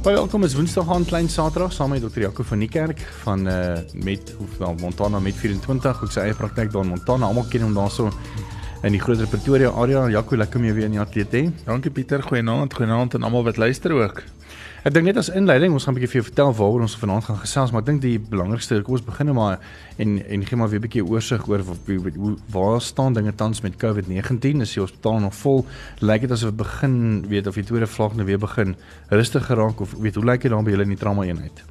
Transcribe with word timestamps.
Baie 0.00 0.16
welkom 0.16 0.44
is 0.46 0.54
Woensdag 0.56 0.88
aan 0.88 1.04
klein 1.04 1.26
Saterdag 1.28 1.74
saam 1.76 1.90
met 1.92 2.00
Dr. 2.00 2.22
Jaco 2.22 2.42
van 2.48 2.62
die 2.62 2.68
kerk 2.72 3.00
van 3.20 3.42
uh 3.48 3.76
met 3.92 4.32
hoewel 4.38 4.74
Montana 4.80 5.18
met 5.20 5.36
24 5.36 6.02
ook 6.02 6.12
sy 6.14 6.22
eie 6.24 6.36
praktyk 6.38 6.70
daar 6.72 6.86
in 6.86 6.94
Montana. 6.94 7.28
Almal 7.28 7.44
ken 7.52 7.66
hom 7.66 7.74
daarso 7.76 8.08
in 8.82 8.94
die 8.96 9.00
groter 9.00 9.28
Pretoria 9.28 9.70
area. 9.76 10.06
Jaco, 10.08 10.36
lekker 10.36 10.60
om 10.60 10.64
jou 10.64 10.74
weer 10.76 10.88
in 10.88 10.94
die 10.96 11.00
ateljee. 11.00 11.50
Dankie 11.66 11.90
Pieter, 11.92 12.22
goeienaand, 12.24 12.74
goeienaand 12.74 13.14
aan 13.14 13.26
almal 13.28 13.44
wat 13.44 13.60
luister 13.60 13.92
ook. 13.92 14.22
Ek 14.80 14.94
dink 14.94 15.04
net 15.04 15.18
as 15.20 15.28
inleiding, 15.36 15.74
ons 15.76 15.84
gaan 15.84 15.92
'n 15.92 15.98
bietjie 15.98 16.08
vir 16.08 16.20
jou 16.22 16.28
vertel 16.30 16.52
waaroor 16.56 16.80
ons 16.80 16.96
vanaand 16.96 17.24
gaan 17.24 17.36
gesels, 17.36 17.70
maar 17.70 17.82
ek 17.82 17.86
dink 17.86 18.00
die 18.00 18.18
belangrikste, 18.18 18.80
kom 18.82 18.94
ons 18.94 19.04
begin 19.04 19.26
nou 19.26 19.34
maar 19.36 19.58
en 19.98 20.24
en 20.24 20.46
gee 20.46 20.56
maar 20.56 20.70
weer 20.70 20.80
'n 20.80 20.88
bietjie 20.88 21.04
oorsig 21.04 21.46
oor 21.48 21.60
hoe 21.60 22.36
waar 22.50 22.80
staan 22.80 23.12
dinge 23.12 23.34
tans 23.34 23.60
met 23.60 23.76
COVID-19? 23.76 24.62
Is 24.62 24.72
die 24.72 24.80
hospitaal 24.80 25.20
nog 25.20 25.34
vol? 25.34 25.66
Lyk 26.00 26.20
dit 26.22 26.30
asof 26.30 26.54
begin 26.54 27.28
weet 27.28 27.46
of 27.46 27.54
die 27.54 27.64
tweede 27.64 27.86
vlak 27.86 28.14
nou 28.14 28.24
weer 28.24 28.38
begin 28.38 28.74
rustig 29.10 29.46
geraak 29.46 29.80
of 29.80 29.94
weet 30.00 30.14
hoe 30.14 30.24
lyk 30.24 30.40
dit 30.40 30.50
dan 30.50 30.64
by 30.64 30.70
julle 30.70 30.82
in 30.82 30.96
die 30.96 30.98
trauma 30.98 31.24
eenheid? 31.24 31.62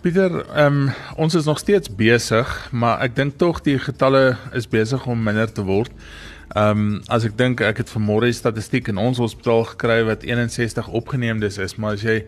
Pieter, 0.00 0.46
ehm 0.54 0.88
um, 0.88 0.90
ons 1.16 1.34
is 1.34 1.44
nog 1.44 1.58
steeds 1.58 1.94
besig, 1.94 2.68
maar 2.72 3.00
ek 3.00 3.14
dink 3.16 3.38
tog 3.38 3.60
die 3.60 3.78
getalle 3.78 4.36
is 4.52 4.68
besig 4.68 5.06
om 5.06 5.22
minder 5.22 5.52
te 5.52 5.62
word. 5.62 5.92
Ehm 6.52 6.70
um, 6.70 7.02
as 7.08 7.24
ek 7.24 7.38
dink 7.38 7.60
ek 7.64 7.80
het 7.82 7.90
vanmôre 7.90 8.28
die 8.28 8.36
statistiek 8.36 8.88
in 8.88 9.00
ons 9.00 9.18
hospitaal 9.18 9.64
gekry 9.72 10.02
wat 10.04 10.22
61 10.22 10.88
opgeneemdes 10.88 11.58
is, 11.58 11.76
maar 11.76 11.96
as 11.96 12.04
jy 12.04 12.24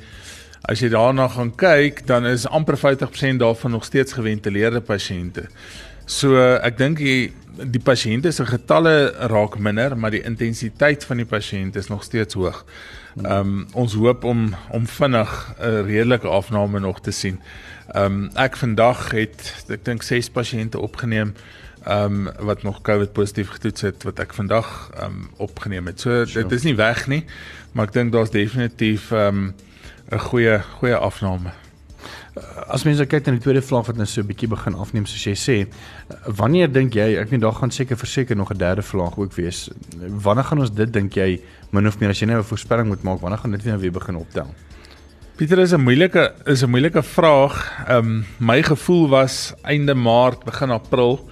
as 0.66 0.80
jy 0.80 0.88
daarna 0.90 1.28
gaan 1.28 1.52
kyk, 1.54 2.06
dan 2.06 2.26
is 2.26 2.46
amper 2.48 2.78
50% 2.80 3.38
daarvan 3.38 3.70
nog 3.70 3.84
steeds 3.84 4.16
geventileerde 4.16 4.80
pasiënte. 4.80 5.46
So 6.06 6.38
ek 6.38 6.78
dink 6.78 6.98
die 7.02 7.32
die 7.56 7.80
pasiënte 7.80 8.32
se 8.36 8.44
getalle 8.44 9.14
raak 9.32 9.54
minder, 9.58 9.94
maar 9.96 10.12
die 10.12 10.24
intensiteit 10.28 11.04
van 11.08 11.22
die 11.22 11.28
pasiënte 11.28 11.80
is 11.80 11.88
nog 11.88 12.04
steeds 12.04 12.34
hoog. 12.34 12.64
Ehm 13.22 13.32
um, 13.32 13.66
ons 13.74 13.94
hoop 13.94 14.24
om 14.24 14.54
om 14.70 14.86
vinnig 14.86 15.54
'n 15.60 15.86
redelike 15.86 16.28
afname 16.28 16.80
nog 16.80 17.00
te 17.00 17.10
sien. 17.10 17.40
Ehm 17.94 18.04
um, 18.04 18.30
ek 18.34 18.56
vandag 18.56 19.10
het 19.10 19.66
ek 19.68 19.84
dink 19.84 20.02
6 20.02 20.30
pasiënte 20.30 20.78
opgeneem 20.78 21.34
ehm 21.86 22.26
um, 22.26 22.46
wat 22.46 22.62
nog 22.62 22.80
COVID 22.82 23.12
positief 23.12 23.48
getoets 23.54 23.80
het 23.86 24.02
wat 24.02 24.18
ek 24.18 24.34
vandag 24.34 24.90
ehm 24.94 25.04
um, 25.04 25.28
opgeneem 25.36 25.86
het. 25.86 26.00
So 26.00 26.24
sure. 26.24 26.42
dit 26.42 26.58
is 26.58 26.64
nie 26.66 26.74
weg 26.74 27.06
nie, 27.06 27.24
maar 27.72 27.86
ek 27.86 27.92
dink 27.94 28.12
daar's 28.12 28.34
definitief 28.34 29.12
ehm 29.12 29.28
um, 29.28 29.54
'n 30.10 30.18
goeie 30.18 30.58
goeie 30.78 30.96
afname. 30.96 31.54
As 32.68 32.84
mense 32.84 33.06
kyk 33.06 33.26
na 33.26 33.32
die 33.32 33.40
tweede 33.40 33.62
vlak 33.62 33.86
wat 33.86 33.96
nou 33.96 34.06
so 34.06 34.20
'n 34.20 34.26
bietjie 34.26 34.48
begin 34.48 34.74
afneem 34.74 35.06
soos 35.06 35.24
jy 35.24 35.34
sê, 35.34 35.56
wanneer 36.26 36.72
dink 36.72 36.94
jy, 36.94 37.16
ek 37.22 37.30
weet 37.30 37.40
daar 37.40 37.54
gaan 37.54 37.70
seker 37.70 37.96
verseker 37.96 38.36
nog 38.36 38.50
'n 38.50 38.58
derde 38.58 38.82
vlak 38.82 39.18
ook 39.18 39.32
wees. 39.34 39.70
Wanneer 39.96 40.44
gaan 40.44 40.58
ons 40.58 40.74
dit 40.74 40.92
dink 40.92 41.14
jy 41.14 41.40
min 41.70 41.86
of 41.86 42.00
meer 42.00 42.10
as 42.10 42.20
jy 42.20 42.26
nou 42.26 42.38
'n 42.38 42.44
voorspelling 42.44 42.88
moet 42.88 43.02
maak, 43.02 43.20
wanneer 43.20 43.38
gaan 43.38 43.50
dit 43.50 43.64
nou 43.64 43.78
weer 43.78 43.92
begin 43.92 44.16
optel? 44.16 44.54
Pieter 45.36 45.58
is 45.58 45.72
'n 45.72 45.80
moeilike 45.80 46.34
is 46.46 46.62
'n 46.62 46.70
moeilike 46.70 47.02
vraag. 47.02 47.84
Ehm 47.88 47.98
um, 47.98 48.24
my 48.38 48.62
gevoel 48.62 49.08
was 49.08 49.54
einde 49.62 49.94
Maart, 49.94 50.44
begin 50.44 50.70
April. 50.70 51.28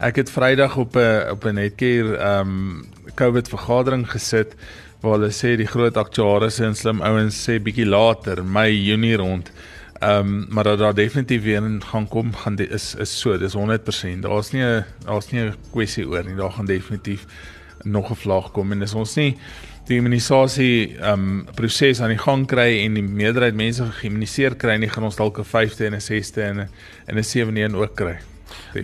Ek 0.00 0.16
het 0.16 0.30
Vrydag 0.32 0.76
op 0.80 0.96
'n 0.96 1.30
op 1.30 1.44
'n 1.44 1.54
netkeer 1.54 2.14
ehm 2.14 2.48
um, 2.48 2.84
COVID 3.14 3.48
vergadering 3.48 4.10
gesit 4.10 4.54
waar 5.00 5.12
hulle 5.12 5.30
sê 5.30 5.56
die 5.56 5.66
groot 5.66 5.96
aktuaries 5.96 6.58
en 6.58 6.74
slim 6.74 7.02
ouens 7.02 7.48
sê 7.48 7.60
bietjie 7.62 7.86
later, 7.86 8.44
Mei, 8.44 8.84
Junie 8.84 9.16
rond. 9.16 9.52
Ehm 9.98 10.18
um, 10.18 10.46
maar 10.48 10.64
dat 10.64 10.78
daar 10.78 10.94
definitief 10.94 11.42
weer 11.42 11.62
gaan 11.78 12.08
kom 12.08 12.34
gaan 12.34 12.54
die, 12.54 12.68
is 12.68 12.94
is 12.94 13.20
so, 13.20 13.38
dis 13.38 13.54
100%. 13.54 14.20
Daar's 14.20 14.50
nie 14.52 14.62
'n 14.62 14.84
daar's 15.04 15.30
nie 15.30 15.40
'n 15.40 15.54
kwessie 15.70 16.08
oor 16.08 16.24
nie. 16.24 16.36
Daar 16.36 16.52
gaan 16.52 16.66
definitief 16.66 17.26
nog 17.82 18.10
'n 18.10 18.14
vlaag 18.16 18.50
kom 18.52 18.72
en 18.72 18.82
as 18.82 18.94
ons 18.94 19.14
nie 19.14 19.36
die 19.86 19.96
immunisasie 19.96 20.96
ehm 20.98 21.12
um, 21.12 21.46
proses 21.54 22.00
aan 22.00 22.08
die 22.08 22.18
gang 22.18 22.46
kry 22.46 22.84
en 22.84 22.94
die 22.94 23.02
meerderheid 23.02 23.54
mense 23.54 23.84
geïmmuniseer 23.84 24.54
kry, 24.54 24.76
nie 24.76 24.88
gaan 24.88 25.04
ons 25.04 25.16
dalk 25.16 25.38
'n 25.38 25.44
5de 25.44 25.84
en 25.84 25.94
'n 25.94 26.00
6de 26.00 26.42
en 26.42 26.58
'n 27.08 27.18
'n 27.18 27.22
7de 27.22 27.60
een 27.60 27.74
ook 27.74 27.94
kry. 27.94 28.18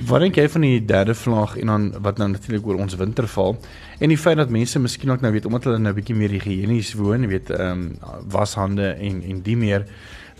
Wat 0.07 0.21
dink 0.21 0.37
jy 0.37 0.49
van 0.49 0.61
die 0.61 0.85
derde 0.85 1.15
vlaag 1.15 1.57
en 1.61 1.67
dan 1.67 1.89
wat 2.03 2.19
nou 2.19 2.29
natuurlik 2.29 2.67
oor 2.67 2.81
ons 2.85 2.97
winter 2.97 3.29
val 3.29 3.57
en 3.99 4.09
die 4.09 4.19
feit 4.19 4.37
dat 4.37 4.51
mense 4.51 4.79
miskien 4.79 5.11
ook 5.11 5.21
nou 5.21 5.33
weet 5.33 5.47
omdat 5.47 5.65
hulle 5.65 5.79
nou 5.79 5.93
'n 5.93 5.99
bietjie 6.01 6.17
meer 6.17 6.31
higiënies 6.31 6.95
woon, 6.95 7.27
weet 7.27 7.51
ehm 7.51 7.71
um, 7.71 7.99
washande 8.29 8.95
en 8.95 9.23
en 9.23 9.43
die 9.43 9.57
meer 9.57 9.87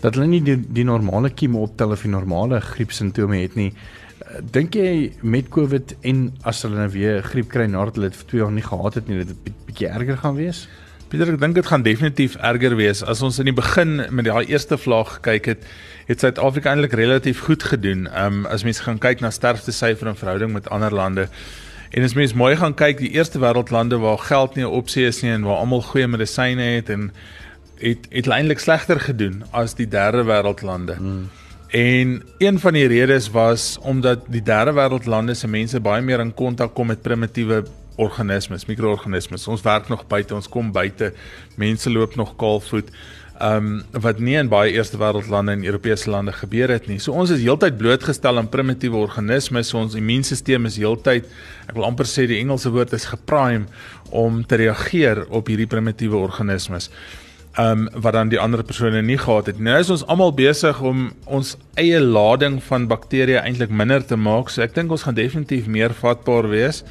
dat 0.01 0.15
hulle 0.15 0.27
nie 0.27 0.41
die, 0.43 0.57
die 0.57 0.85
normale 0.85 1.29
kieme 1.29 1.57
optel 1.57 1.91
of 1.91 2.01
die 2.05 2.11
normale 2.11 2.59
griep 2.61 2.91
simptome 2.91 3.41
het 3.41 3.55
nie. 3.55 3.71
Eh, 4.17 4.41
dink 4.51 4.75
jy 4.75 5.11
met 5.21 5.49
COVID 5.49 5.95
en 6.01 6.27
as 6.43 6.61
hulle 6.65 6.77
nou 6.77 6.89
weer 6.93 7.23
griep 7.23 7.49
kry 7.49 7.65
nadat 7.65 7.95
hulle 7.95 8.11
dit 8.11 8.19
vir 8.19 8.29
2 8.33 8.43
jaar 8.43 8.51
nie 8.51 8.65
gehad 8.65 8.99
het 8.99 9.07
nie, 9.07 9.23
dit 9.23 9.33
'n 9.33 9.55
bietjie 9.65 9.87
erger 9.87 10.17
gaan 10.17 10.35
wees? 10.35 10.67
Pieter, 11.07 11.29
ek 11.33 11.39
dink 11.39 11.55
dit 11.55 11.65
gaan 11.65 11.83
definitief 11.83 12.35
erger 12.35 12.75
wees. 12.75 13.01
As 13.03 13.21
ons 13.21 13.39
in 13.39 13.45
die 13.45 13.55
begin 13.55 14.01
met 14.11 14.25
daai 14.25 14.45
eerste 14.45 14.77
vlaag 14.77 15.13
gekyk 15.21 15.45
het, 15.45 15.63
het 16.07 16.19
Suid-Afrika 16.19 16.71
eintlik 16.71 16.93
relatief 16.95 17.39
goed 17.39 17.63
gedoen. 17.63 18.07
Ehm 18.07 18.33
um, 18.33 18.45
as 18.45 18.63
mens 18.63 18.79
gaan 18.79 18.99
kyk 18.99 19.19
na 19.19 19.29
sterfte 19.29 19.71
syfer 19.71 20.07
in 20.07 20.15
verhouding 20.15 20.53
met 20.53 20.69
ander 20.69 20.93
lande. 20.93 21.27
En 21.89 22.03
as 22.03 22.13
mens 22.13 22.33
mooi 22.33 22.55
gaan 22.55 22.73
kyk, 22.73 22.97
die 22.97 23.11
eerste 23.15 23.39
wêreldlande 23.39 23.99
waar 23.99 24.19
geld 24.19 24.55
nie 24.55 24.63
'n 24.63 24.77
opsie 24.79 25.05
is 25.05 25.21
nie 25.21 25.31
en 25.31 25.43
waar 25.43 25.57
almal 25.57 25.81
goeie 25.81 26.07
medisyne 26.07 26.61
het 26.61 26.89
en 26.89 27.11
het 27.79 28.07
het 28.09 28.27
eintlik 28.27 28.59
slegter 28.59 28.99
gedoen 28.99 29.43
as 29.51 29.75
die 29.75 29.87
derde 29.87 30.23
wêreldlande. 30.23 30.95
Hmm. 30.95 31.29
En 31.67 32.23
een 32.37 32.59
van 32.59 32.73
die 32.73 32.87
redes 32.87 33.29
was 33.29 33.77
omdat 33.81 34.19
die 34.27 34.43
derde 34.43 34.71
wêreldlande 34.71 35.33
se 35.33 35.47
mense 35.47 35.79
baie 35.79 36.01
meer 36.01 36.19
in 36.19 36.33
kontak 36.33 36.73
kom 36.73 36.87
met 36.87 37.01
primitiewe 37.01 37.63
organismes, 37.95 38.65
mikroorganismes. 38.65 39.47
Ons 39.47 39.61
werk 39.61 39.87
nog 39.87 40.07
buite, 40.07 40.35
ons 40.35 40.49
kom 40.49 40.71
buite. 40.71 41.13
Mense 41.55 41.91
loop 41.91 42.15
nog 42.15 42.35
kaalvoet. 42.35 42.89
Ehm 43.37 43.65
um, 43.93 44.01
wat 44.01 44.17
nie 44.17 44.33
in 44.39 44.47
baie 44.49 44.71
eerste 44.73 44.97
wêreldlande 44.97 45.53
en 45.53 45.65
Europese 45.65 46.09
lande 46.09 46.31
gebeur 46.33 46.71
het 46.73 46.87
nie. 46.89 46.97
So 46.99 47.13
ons 47.13 47.29
is 47.29 47.43
heeltyd 47.43 47.75
blootgestel 47.77 48.39
aan 48.41 48.49
primitiewe 48.49 48.97
organismes. 48.97 49.69
So 49.69 49.77
ons 49.77 49.93
immuunstelsel 49.99 50.65
is 50.65 50.79
heeltyd, 50.81 51.27
ek 51.69 51.75
wil 51.77 51.85
amper 51.85 52.09
sê 52.09 52.25
die 52.25 52.39
Engelse 52.41 52.71
woord 52.73 52.95
is 52.97 53.05
geprime 53.05 53.67
om 54.09 54.41
te 54.41 54.57
reageer 54.57 55.27
op 55.29 55.51
hierdie 55.53 55.69
primitiewe 55.69 56.17
organismes. 56.17 56.89
Ehm 57.57 57.85
um, 57.85 58.01
wat 58.01 58.17
dan 58.17 58.33
die 58.33 58.41
ander 58.41 58.63
persone 58.65 59.03
nie 59.05 59.19
gehad 59.21 59.53
het. 59.53 59.61
Nou 59.61 59.77
is 59.81 59.93
ons 59.93 60.07
almal 60.09 60.33
besig 60.33 60.81
om 60.81 61.11
ons 61.25 61.53
eie 61.77 62.01
lading 62.01 62.57
van 62.63 62.89
bakterieë 62.89 63.43
eintlik 63.43 63.69
minder 63.69 64.01
te 64.01 64.17
maak. 64.17 64.49
So 64.49 64.65
ek 64.65 64.73
dink 64.73 64.91
ons 64.91 65.05
gaan 65.05 65.17
definitief 65.17 65.69
meer 65.69 65.93
vatbaar 65.93 66.49
wees. 66.49 66.83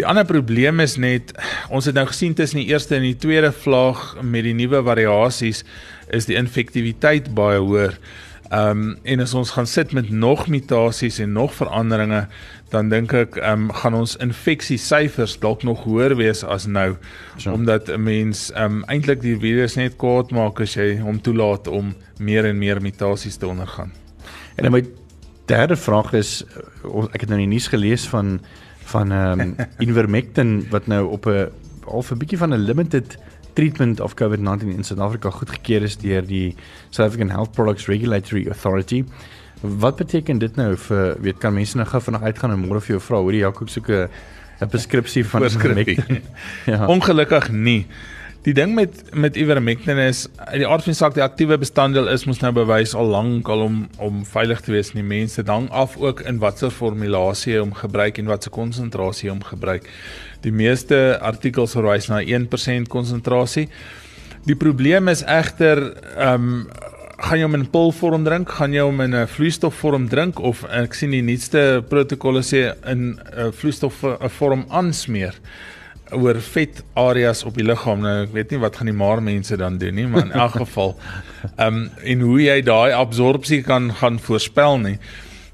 Die 0.00 0.06
ander 0.08 0.24
probleem 0.24 0.80
is 0.80 0.94
net 0.96 1.34
ons 1.68 1.84
het 1.84 1.96
nou 1.98 2.06
gesien 2.08 2.32
tussen 2.32 2.62
die 2.62 2.70
eerste 2.70 2.94
en 2.96 3.04
die 3.04 3.18
tweede 3.20 3.50
vlaag 3.52 4.14
met 4.24 4.46
die 4.46 4.54
nuwe 4.56 4.78
variasies 4.86 5.60
is 6.16 6.24
die 6.24 6.38
infektiwiteit 6.40 7.28
baie 7.36 7.58
hoër. 7.60 7.98
Ehm 8.48 8.80
um, 8.80 8.94
en 9.04 9.20
as 9.20 9.34
ons 9.36 9.52
gaan 9.52 9.68
sit 9.68 9.92
met 9.92 10.08
nog 10.10 10.46
mutasies 10.48 11.18
en 11.20 11.34
nog 11.36 11.52
veranderinge, 11.54 12.22
dan 12.72 12.88
dink 12.88 13.12
ek 13.12 13.36
ehm 13.42 13.66
um, 13.66 13.74
gaan 13.82 13.98
ons 13.98 14.16
infeksiesyfers 14.24 15.36
dalk 15.44 15.66
nog 15.68 15.84
hoër 15.84 16.16
wees 16.16 16.40
as 16.48 16.64
nou 16.64 16.94
so. 17.36 17.52
omdat 17.52 17.92
'n 17.92 18.00
mens 18.00 18.48
ehm 18.54 18.80
um, 18.80 18.84
eintlik 18.88 19.20
die 19.20 19.36
virus 19.36 19.76
net 19.76 20.00
kwaad 20.00 20.32
maak 20.32 20.64
as 20.64 20.78
jy 20.80 20.96
hom 21.04 21.20
toelaat 21.20 21.68
om 21.68 21.92
meer 22.18 22.48
en 22.48 22.58
meer 22.58 22.80
mutasies 22.80 23.36
te 23.36 23.46
ondergaan. 23.46 23.92
En 24.56 24.62
dan 24.64 24.72
my 24.72 24.82
derde 25.44 25.76
vraag 25.76 26.12
is 26.12 26.44
ek 27.12 27.20
het 27.20 27.28
nou 27.28 27.40
in 27.40 27.50
die 27.50 27.54
nuus 27.58 27.68
gelees 27.68 28.08
van 28.08 28.40
van 28.92 29.12
ehm 29.12 29.40
um, 29.46 29.56
Ivermectin 29.78 30.66
wat 30.70 30.86
nou 30.86 31.06
op 31.16 31.26
'n 31.26 31.48
half 31.86 32.10
'n 32.10 32.18
bietjie 32.18 32.38
van 32.38 32.54
'n 32.54 32.64
limited 32.70 33.18
treatment 33.52 34.00
of 34.00 34.14
COVID-19 34.14 34.76
in 34.76 34.84
Suid-Afrika 34.84 35.30
goedgekeur 35.30 35.82
is 35.82 35.96
deur 35.96 36.26
die 36.26 36.54
South 36.90 37.08
African 37.08 37.30
Health 37.30 37.52
Products 37.52 37.86
Regulatory 37.86 38.46
Authority. 38.48 39.04
Wat 39.60 39.96
beteken 39.96 40.38
dit 40.38 40.56
nou 40.56 40.76
vir 40.76 41.16
weet 41.20 41.38
kan 41.38 41.54
mense 41.54 41.76
nou 41.76 41.88
gou 41.88 42.00
vanaand 42.02 42.24
uitgaan 42.24 42.54
en 42.54 42.62
môre 42.62 42.80
vir 42.80 42.96
jou 42.96 43.00
vra 43.00 43.18
hoor 43.20 43.36
jy 43.36 43.44
ook 43.44 43.62
soek 43.68 43.88
'n 43.88 44.08
'n 44.60 44.68
preskripsie 44.68 45.24
van 45.24 45.44
Ivermectin? 45.44 46.22
ja. 46.72 46.86
Ongelukkig 46.86 47.50
nie. 47.50 47.86
Die 48.40 48.54
ding 48.56 48.72
met 48.72 49.02
met 49.12 49.36
ivermectin 49.36 49.98
is 50.00 50.22
die 50.54 50.64
aard 50.64 50.86
van 50.86 50.94
die 50.94 50.96
saak 50.96 51.12
die 51.12 51.22
aktiewe 51.24 51.58
bestanddeel 51.60 52.06
is 52.08 52.22
mos 52.24 52.38
nou 52.40 52.54
bewys 52.56 52.94
al 52.96 53.10
lank 53.12 53.48
al 53.52 53.66
om 53.66 53.74
om 54.00 54.22
veilig 54.24 54.62
te 54.64 54.72
wees 54.72 54.94
in 54.94 55.02
die 55.02 55.08
mense 55.08 55.42
dan 55.44 55.66
af 55.68 55.98
ook 56.00 56.22
in 56.24 56.38
watter 56.40 56.72
formulasie 56.72 57.58
om 57.60 57.74
gebruik 57.76 58.16
en 58.16 58.30
watse 58.30 58.48
konsentrasie 58.48 59.28
om 59.28 59.42
gebruik. 59.44 59.90
Die 60.40 60.52
meeste 60.56 61.18
artikels 61.20 61.76
verwys 61.76 62.08
na 62.08 62.22
1% 62.24 62.88
konsentrasie. 62.88 63.66
Die 64.48 64.56
probleem 64.56 65.12
is 65.12 65.20
egter 65.20 65.90
ehm 66.16 66.48
um, 66.48 66.64
gaan 67.20 67.36
jy 67.36 67.44
hom 67.44 67.58
in 67.58 67.66
pilvorm 67.68 68.22
drink, 68.24 68.48
gaan 68.56 68.72
jy 68.72 68.80
hom 68.80 69.02
in 69.04 69.14
'n 69.14 69.28
vloeistofvorm 69.28 70.08
drink 70.08 70.40
of 70.40 70.64
ek 70.64 70.94
sien 70.96 71.10
die 71.12 71.20
nuutste 71.20 71.84
protokolle 71.90 72.40
sê 72.40 72.72
in 72.88 73.20
'n 73.20 73.52
vloeistofvorm 73.52 74.64
aansmeer 74.70 75.36
oor 76.16 76.40
vet 76.40 76.82
areas 76.98 77.42
op 77.44 77.56
die 77.58 77.64
liggaam. 77.66 78.02
Nou 78.04 78.14
ek 78.24 78.34
weet 78.34 78.54
nie 78.54 78.60
wat 78.62 78.78
gaan 78.78 78.90
die 78.90 78.96
maar 78.96 79.22
mense 79.22 79.56
dan 79.60 79.78
doen 79.80 79.94
nie, 79.94 80.06
maar 80.10 80.28
in 80.28 80.36
elk 80.36 80.58
geval 80.64 80.94
ehm 81.56 81.66
um, 81.66 81.82
en 82.04 82.24
hoe 82.26 82.38
jy 82.42 82.60
daai 82.66 82.92
absorpsie 82.96 83.62
kan 83.66 83.90
gaan 84.00 84.20
voorspel 84.22 84.78
nie. 84.82 84.96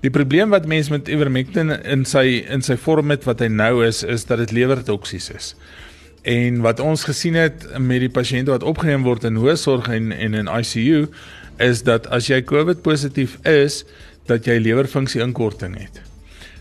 Die 0.05 0.13
probleem 0.13 0.53
wat 0.55 0.69
mense 0.71 0.93
met 0.93 1.09
ivermectin 1.09 1.73
in 1.83 2.05
sy 2.05 2.45
in 2.53 2.63
sy 2.63 2.77
vorm 2.77 3.11
het 3.11 3.25
wat 3.27 3.41
hy 3.41 3.49
nou 3.53 3.85
is 3.87 4.03
is 4.05 4.27
dat 4.29 4.43
dit 4.45 4.55
lewertoksies 4.55 5.31
is. 5.35 5.55
En 6.27 6.61
wat 6.65 6.81
ons 6.83 7.05
gesien 7.07 7.39
het 7.39 7.67
met 7.79 8.03
die 8.03 8.13
pasiënte 8.13 8.51
wat 8.51 8.67
opgeneem 8.67 9.07
word 9.07 9.25
in 9.25 9.39
hoë 9.41 9.57
sorg 9.61 9.89
en 9.89 10.13
en 10.13 10.35
in 10.35 10.51
ICU 10.51 11.07
is 11.63 11.83
dat 11.87 12.07
as 12.13 12.29
jy 12.29 12.43
COVID 12.45 12.83
positief 12.85 13.39
is, 13.49 13.85
dat 14.27 14.47
jy 14.47 14.59
lewerfunksie 14.61 15.23
inkorting 15.25 15.79
het. 15.79 16.03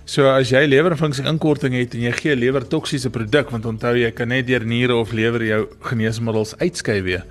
So 0.06 0.30
as 0.30 0.52
jy 0.54 0.68
lewerfunksie 0.68 1.26
inkorting 1.26 1.74
het 1.74 1.96
en 1.98 2.02
jy 2.06 2.12
gee 2.14 2.36
lewer 2.36 2.66
toksiese 2.70 3.10
produk 3.10 3.50
want 3.50 3.66
onthou 3.66 3.96
jy 3.98 4.12
kan 4.12 4.30
net 4.30 4.46
deur 4.48 4.66
niere 4.66 4.96
of 4.96 5.12
lewer 5.12 5.42
jou 5.42 5.62
geneesmiddels 5.82 6.54
uitskei 6.62 7.02
weer 7.02 7.26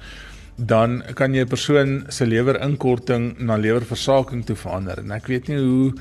dan 0.57 1.03
kan 1.15 1.35
jy 1.35 1.43
'n 1.43 1.49
persoon 1.49 2.05
se 2.09 2.27
lewer 2.27 2.61
inkorting 2.61 3.39
na 3.39 3.57
lewerversaking 3.57 4.45
toe 4.47 4.57
verander. 4.57 4.99
En 4.99 5.11
ek 5.11 5.27
weet 5.27 5.49
nie 5.49 5.59
hoe 5.59 5.93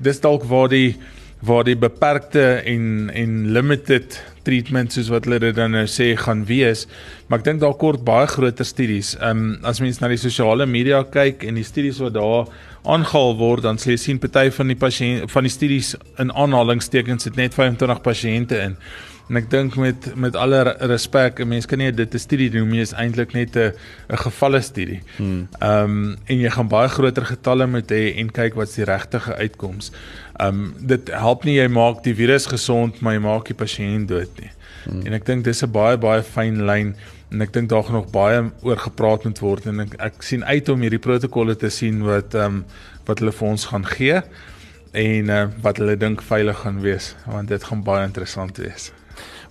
dis 0.00 0.20
dalk 0.20 0.44
waar 0.44 0.68
die 0.68 0.96
waar 1.42 1.64
die 1.64 1.76
beperkte 1.76 2.62
en 2.64 3.10
en 3.12 3.52
limited 3.52 4.22
treatment 4.42 4.92
soos 4.92 5.08
wat 5.08 5.24
hulle 5.24 5.38
dit 5.38 5.54
dan 5.54 5.70
nou 5.70 5.86
sê 5.86 6.16
gaan 6.16 6.44
wees. 6.46 6.86
Maar 7.28 7.38
ek 7.38 7.44
dink 7.44 7.60
daar 7.60 7.74
kort 7.74 8.04
baie 8.04 8.26
groter 8.26 8.64
studies. 8.64 9.16
Um, 9.20 9.58
as 9.62 9.80
mens 9.80 10.00
na 10.00 10.08
die 10.08 10.16
sosiale 10.16 10.66
media 10.66 11.02
kyk 11.04 11.44
en 11.44 11.54
die 11.54 11.64
studies 11.64 11.98
wat 11.98 12.14
daar 12.14 12.46
aangehaal 12.86 13.36
word 13.36 13.62
dan 13.62 13.76
sê 13.76 13.94
jy 13.94 13.96
sien 13.96 14.18
party 14.18 14.50
van 14.50 14.72
die 14.72 14.78
pasiënt 14.78 15.30
van 15.30 15.42
die 15.42 15.52
studies 15.52 15.94
in 16.22 16.32
aanhalingstekens 16.32 17.24
het 17.24 17.36
net 17.36 17.54
25 17.54 18.02
pasiënte 18.02 18.62
in 18.68 18.76
En 19.26 19.38
ek 19.40 19.48
dink 19.50 19.74
met 19.74 20.06
met 20.14 20.36
alle 20.38 20.60
respek, 20.86 21.40
'n 21.40 21.48
mens 21.48 21.66
kan 21.66 21.78
nie 21.78 21.90
dit 21.90 22.14
'n 22.14 22.18
studie 22.18 22.50
noem 22.50 22.68
nie, 22.68 22.80
is 22.80 22.92
eintlik 22.92 23.32
net 23.32 23.56
'n 23.56 23.72
'n 24.08 24.16
gevalle 24.16 24.60
studie. 24.60 25.00
Hmm. 25.16 25.48
Ehm 25.58 25.82
um, 25.82 26.16
en 26.24 26.38
jy 26.38 26.50
gaan 26.50 26.68
baie 26.68 26.88
groter 26.88 27.24
getalle 27.24 27.66
moet 27.66 27.90
hê 27.90 28.14
en 28.16 28.30
kyk 28.30 28.54
wat's 28.54 28.74
die 28.74 28.84
regte 28.84 29.18
uitkoms. 29.18 29.90
Ehm 30.38 30.48
um, 30.48 30.74
dit 30.78 31.10
help 31.10 31.44
nie 31.44 31.56
jy 31.56 31.68
maak 31.68 32.04
die 32.04 32.14
virus 32.14 32.46
gesond, 32.46 33.00
maar 33.00 33.14
jy 33.14 33.20
maak 33.20 33.44
die 33.46 33.54
pasiënt 33.54 34.08
dood 34.08 34.30
nie. 34.40 34.50
Hmm. 34.84 35.06
En 35.06 35.12
ek 35.12 35.26
dink 35.26 35.44
dis 35.44 35.62
'n 35.62 35.70
baie 35.70 35.96
baie 35.96 36.22
fyn 36.22 36.66
lyn 36.66 36.94
en 37.30 37.42
ek 37.42 37.52
dink 37.52 37.68
daar 37.68 37.84
gaan 37.86 37.98
nog 37.98 38.10
baie 38.14 38.42
oor 38.62 38.78
gepraat 38.78 39.24
moet 39.24 39.38
word 39.42 39.66
en 39.66 39.80
ek, 39.86 39.96
ek 39.98 40.22
sien 40.22 40.44
uit 40.44 40.68
om 40.68 40.84
hierdie 40.84 41.02
protokolle 41.02 41.56
te 41.58 41.70
sien 41.70 42.04
wat 42.06 42.34
ehm 42.34 42.60
um, 42.60 42.60
wat 43.06 43.20
hulle 43.22 43.30
vir 43.38 43.48
ons 43.48 43.64
gaan 43.70 43.84
gee 43.86 44.20
en 44.98 45.28
uh, 45.30 45.42
wat 45.62 45.78
hulle 45.78 45.94
dink 45.96 46.22
veilig 46.26 46.62
gaan 46.64 46.80
wees 46.82 47.14
want 47.26 47.48
dit 47.48 47.66
gaan 47.70 47.82
baie 47.86 48.06
interessant 48.06 48.58
wees. 48.58 48.90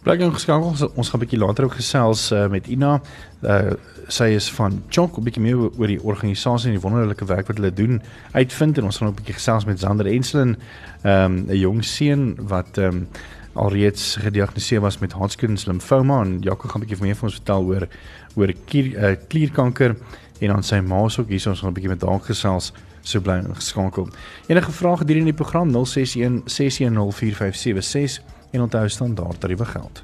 Bly 0.05 0.19
gou 0.19 0.27
geskakel 0.35 0.67
ons 0.69 0.83
ons 0.85 1.09
gaan 1.09 1.19
'n 1.19 1.23
bietjie 1.23 1.39
later 1.39 1.65
ook 1.65 1.77
gesels 1.79 2.31
uh, 2.31 2.47
met 2.47 2.67
Ina. 2.67 3.01
Uh, 3.41 3.73
sy 4.07 4.35
is 4.37 4.51
van 4.53 4.83
Chonk, 4.89 5.17
'n 5.17 5.23
bietjie 5.23 5.41
meer 5.41 5.57
oor 5.57 5.87
die 5.87 6.01
organisasie 6.01 6.69
en 6.69 6.77
die 6.77 6.83
wonderlike 6.83 7.25
werk 7.25 7.47
wat 7.47 7.57
hulle 7.57 7.73
doen 7.73 8.01
uitvind 8.31 8.77
en 8.77 8.83
ons 8.83 8.97
gaan 8.97 9.07
ook 9.07 9.15
'n 9.15 9.21
bietjie 9.23 9.39
gesels 9.39 9.65
met 9.65 9.79
Zander 9.79 10.05
Enslin, 10.05 10.57
ehm, 11.01 11.33
'n 11.33 11.49
um, 11.49 11.55
jong 11.55 11.83
seun 11.83 12.35
wat 12.47 12.77
ehm 12.77 12.87
um, 12.87 13.07
alreeds 13.55 14.15
gediagnoseer 14.19 14.81
was 14.83 14.97
met 14.99 15.15
Hodgkin's 15.15 15.65
limfoma 15.65 16.21
en 16.21 16.39
Jaco 16.43 16.67
gaan 16.67 16.81
'n 16.81 16.85
bietjie 16.85 17.01
meer 17.01 17.15
vir 17.15 17.23
ons 17.23 17.39
vertel 17.39 17.63
oor 17.63 17.87
oor 18.35 18.53
kier, 18.65 18.85
uh, 18.85 19.15
klierkanker 19.27 19.95
en 20.39 20.47
dan 20.47 20.63
sy 20.63 20.79
ma 20.79 21.07
se 21.09 21.21
ook 21.21 21.29
hier 21.29 21.47
ons 21.47 21.59
gaan 21.59 21.69
'n 21.69 21.73
bietjie 21.73 21.89
met 21.89 22.01
haar 22.01 22.19
gesels 22.19 22.73
so 23.01 23.21
bly 23.21 23.41
geskakel. 23.53 24.09
Enige 24.47 24.71
vrae 24.71 24.97
gedurende 24.97 25.31
die 25.31 25.33
program 25.33 25.71
061 25.71 26.41
610 26.45 27.11
4576 27.11 28.23
en 28.51 28.61
onthou 28.61 28.89
standaard 28.89 29.39
tariewe 29.39 29.65
geld. 29.65 30.03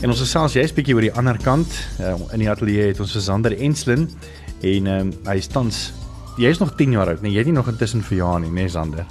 En 0.00 0.08
ons 0.08 0.20
gesels 0.20 0.52
jy's 0.52 0.72
bietjie 0.72 0.94
oor 0.94 1.04
die 1.04 1.12
ander 1.12 1.36
kant. 1.44 1.68
Uh, 2.00 2.14
in 2.32 2.38
die 2.38 2.50
ateljee 2.50 2.86
het 2.86 3.00
ons 3.00 3.24
Sander 3.24 3.52
Enslin 3.58 4.08
en 4.60 4.86
um, 4.86 5.12
hy 5.24 5.36
is 5.36 5.48
tans 5.48 5.99
jy's 6.40 6.58
nog 6.58 6.74
10 6.76 6.96
jaar 6.96 7.08
oud, 7.12 7.22
nee, 7.22 7.32
jy 7.32 7.42
het 7.42 7.50
nie 7.50 7.56
nog 7.56 7.68
intussen 7.68 8.02
verjaar 8.02 8.40
nie, 8.40 8.50
nee 8.50 8.68
Sander. 8.68 9.06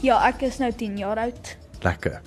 Ja, 0.00 0.20
ek 0.28 0.46
is 0.48 0.60
nou 0.62 0.70
10 0.72 0.98
jaar 1.00 1.18
oud. 1.18 1.56
Lekker. 1.82 2.20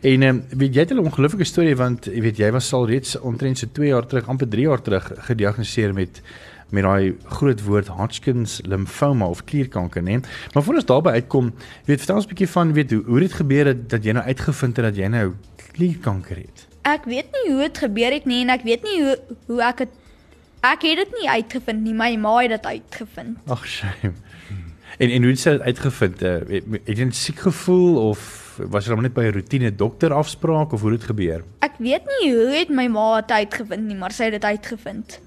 En 0.00 0.22
ehm 0.22 0.36
um, 0.36 0.58
weet 0.58 0.74
jy 0.74 0.80
het 0.80 0.92
'n 0.92 1.04
ongelooflike 1.04 1.44
storie 1.44 1.76
want 1.76 2.04
jy 2.04 2.20
weet 2.20 2.36
jy 2.36 2.50
was 2.52 2.72
al 2.72 2.86
reeds 2.86 3.18
omtrent 3.20 3.58
so 3.58 3.66
2 3.72 3.88
jaar 3.88 4.06
terug, 4.06 4.28
amper 4.28 4.48
3 4.48 4.62
jaar 4.62 4.82
terug 4.82 5.12
gediagnoseer 5.28 5.94
met 5.94 6.22
met 6.70 6.82
daai 6.82 7.16
groot 7.24 7.62
woord 7.62 7.88
Hodgkin's 7.88 8.60
limfoma 8.64 9.26
of 9.26 9.44
klierkanker, 9.44 10.02
né? 10.02 10.20
Maar 10.52 10.62
voor 10.62 10.74
ons 10.74 10.84
daarby 10.84 11.10
uitkom, 11.10 11.52
weet 11.84 11.98
vertel 11.98 12.16
ons 12.16 12.24
'n 12.24 12.28
bietjie 12.28 12.48
van 12.48 12.72
weet 12.72 12.90
hoe 12.90 13.02
hoe 13.04 13.20
dit 13.20 13.32
gebeur 13.32 13.66
het 13.66 13.90
dat 13.90 14.04
jy 14.04 14.12
nou 14.12 14.24
uitgevind 14.24 14.76
het 14.76 14.84
dat 14.84 14.96
jy 14.96 15.06
nou 15.06 15.34
klierkanker 15.72 16.36
het. 16.36 16.66
Ek 16.82 17.04
weet 17.04 17.28
nie 17.32 17.52
hoe 17.52 17.62
dit 17.62 17.78
gebeur 17.78 18.12
het 18.12 18.24
nie 18.24 18.42
en 18.42 18.48
ek 18.48 18.62
weet 18.62 18.82
nie 18.82 19.02
hoe 19.02 19.18
hoe 19.46 19.62
ek 19.62 19.78
het 19.78 19.92
ek 20.64 20.86
het 20.88 21.02
dit 21.02 21.18
nie 21.20 21.28
uitgevind 21.28 21.84
nie, 21.84 21.94
my 21.94 22.14
ma 22.16 22.38
het 22.42 22.54
dit 22.56 22.66
uitgevind. 22.66 23.38
Ag, 23.52 23.66
shame. 23.66 24.14
En 24.98 25.10
en 25.10 25.22
hoe 25.22 25.30
het 25.32 25.42
jy 25.42 25.52
dit 25.56 25.60
uitgevind? 25.60 26.22
Uh, 26.22 26.60
het 26.86 26.98
jy 26.98 27.04
net 27.04 27.16
siek 27.18 27.40
gevoel 27.42 27.96
of 28.10 28.44
was 28.70 28.86
jy 28.86 28.94
net 29.02 29.14
by 29.14 29.24
'n 29.26 29.34
roetine 29.34 29.74
dokter 29.74 30.12
afspraak 30.14 30.72
of 30.72 30.80
hoe 30.80 30.90
het 30.90 31.00
dit 31.00 31.08
gebeur? 31.10 31.42
Ek 31.58 31.78
weet 31.78 32.06
nie 32.06 32.32
hoe 32.32 32.54
het 32.54 32.70
my 32.70 32.86
ma 32.86 33.20
dit 33.20 33.30
uitgevind 33.30 33.86
nie, 33.86 33.96
maar 33.96 34.12
sy 34.12 34.30
het 34.30 34.38
dit 34.38 34.44
uitgevind. 34.44 35.20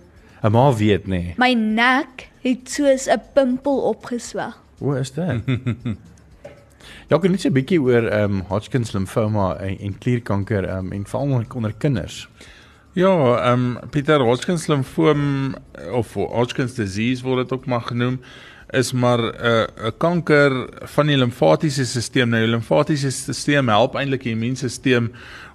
'n 0.43 0.51
Ma 0.51 0.73
weet 0.73 1.07
nê. 1.07 1.35
My 1.37 1.53
nek 1.53 2.29
het 2.41 2.69
soos 2.69 3.07
'n 3.07 3.21
pimpel 3.33 3.81
opgeswel. 3.91 4.53
O, 4.79 4.93
is 4.93 5.11
dit? 5.11 5.25
ja, 7.09 7.17
kan 7.17 7.31
net 7.31 7.45
'n 7.45 7.53
bietjie 7.53 7.81
oor 7.81 8.07
ehm 8.07 8.23
um, 8.23 8.43
Hodgkin's 8.47 8.91
limfoma 8.91 9.55
en, 9.55 9.79
en 9.79 9.97
klierkanker 9.97 10.63
ehm 10.63 10.85
um, 10.85 10.91
en 10.91 11.05
veral 11.05 11.45
onder 11.53 11.73
kinders. 11.73 12.29
Ja, 12.97 13.38
ehm 13.38 13.77
um, 13.77 13.89
Pieter 13.89 14.21
Hodgkin's 14.25 14.67
limfoom 14.67 15.55
of 15.94 16.13
Hodgkin's 16.13 16.73
disease 16.73 17.21
word 17.21 17.44
dit 17.44 17.51
ook 17.53 17.65
maar 17.69 17.83
genoem 17.85 18.15
is 18.73 18.91
maar 18.91 19.21
'n 19.21 19.35
uh, 19.45 19.85
'n 19.85 19.97
kanker 19.97 20.69
van 20.81 21.05
die 21.05 21.17
limfatiese 21.17 21.85
stelsel. 21.85 22.25
Nou 22.25 22.41
die 22.41 22.49
limfatiese 22.49 23.11
stelsel 23.11 23.67
help 23.69 23.95
eintlik 23.95 24.23
die 24.23 24.31
immuunstelsel 24.33 25.11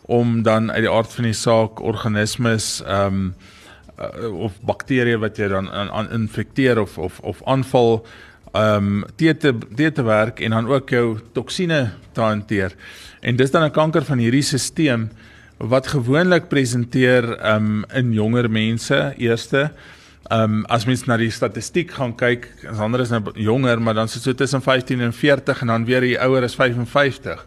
om 0.07 0.43
dan 0.43 0.71
uit 0.71 0.83
die 0.87 0.91
aard 0.91 1.15
van 1.15 1.25
die 1.25 1.33
saak 1.33 1.81
organismes 1.81 2.83
ehm 2.87 3.07
um, 3.07 3.35
uh, 3.99 4.43
of 4.45 4.53
bakterieë 4.63 5.19
wat 5.19 5.37
jy 5.37 5.49
dan 5.49 5.71
aan, 5.71 5.91
aan 5.91 6.11
infekteer 6.11 6.81
of 6.81 6.99
of 6.99 7.21
of 7.21 7.43
aanval 7.45 8.07
ehm 8.53 8.77
um, 8.77 9.05
te 9.17 9.37
te 9.75 9.93
te 9.93 10.03
werk 10.03 10.41
en 10.41 10.51
dan 10.51 10.67
ook 10.67 10.91
jou 10.91 11.19
toksine 11.33 11.91
te 12.13 12.21
hanteer. 12.21 12.73
En 13.21 13.37
dis 13.37 13.51
dan 13.51 13.65
'n 13.65 13.71
kanker 13.71 14.05
van 14.05 14.19
hierdie 14.19 14.43
stelsel 14.43 15.11
wat 15.63 15.87
gewoonlik 15.87 16.49
presenteer 16.51 17.37
um, 17.55 17.85
in 17.95 18.13
jonger 18.13 18.51
mense 18.51 19.15
eerste 19.17 19.71
um, 20.31 20.63
as 20.67 20.87
mens 20.87 21.05
na 21.07 21.17
die 21.21 21.31
statistiek 21.31 21.93
gaan 21.97 22.15
kyk, 22.19 22.49
ander 22.73 23.03
is 23.05 23.13
nou 23.13 23.23
jonger, 23.39 23.81
maar 23.83 23.95
dan 23.95 24.11
sit 24.11 24.25
so 24.25 24.35
tussen 24.35 24.63
15 24.63 25.01
en 25.01 25.13
40 25.13 25.63
en 25.63 25.73
dan 25.75 25.85
weer 25.87 26.05
die 26.05 26.19
ouer 26.21 26.47
is 26.47 26.57
55 26.59 27.47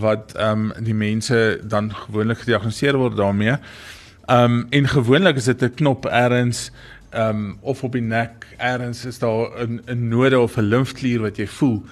wat 0.00 0.32
ehm 0.34 0.70
um, 0.70 0.84
die 0.84 0.94
mense 0.96 1.60
dan 1.68 1.90
gewoonlik 1.94 2.40
gediagnoseer 2.40 2.96
word 2.96 3.18
daarmee. 3.20 3.58
Ehm 4.26 4.58
um, 4.58 4.66
en 4.70 4.88
gewoonlik 4.88 5.36
is 5.36 5.44
dit 5.44 5.62
'n 5.62 5.74
knop 5.74 6.06
ergens 6.06 6.70
ehm 7.10 7.28
um, 7.28 7.58
of 7.60 7.84
op 7.84 7.92
die 7.92 8.02
nek 8.02 8.46
ergens 8.56 9.04
is 9.04 9.18
daar 9.18 9.52
'n 9.66 9.82
'n 9.86 10.08
node 10.08 10.38
of 10.40 10.56
'n 10.56 10.68
limfklier 10.68 11.20
wat 11.20 11.36
jy 11.36 11.46
voel. 11.46 11.84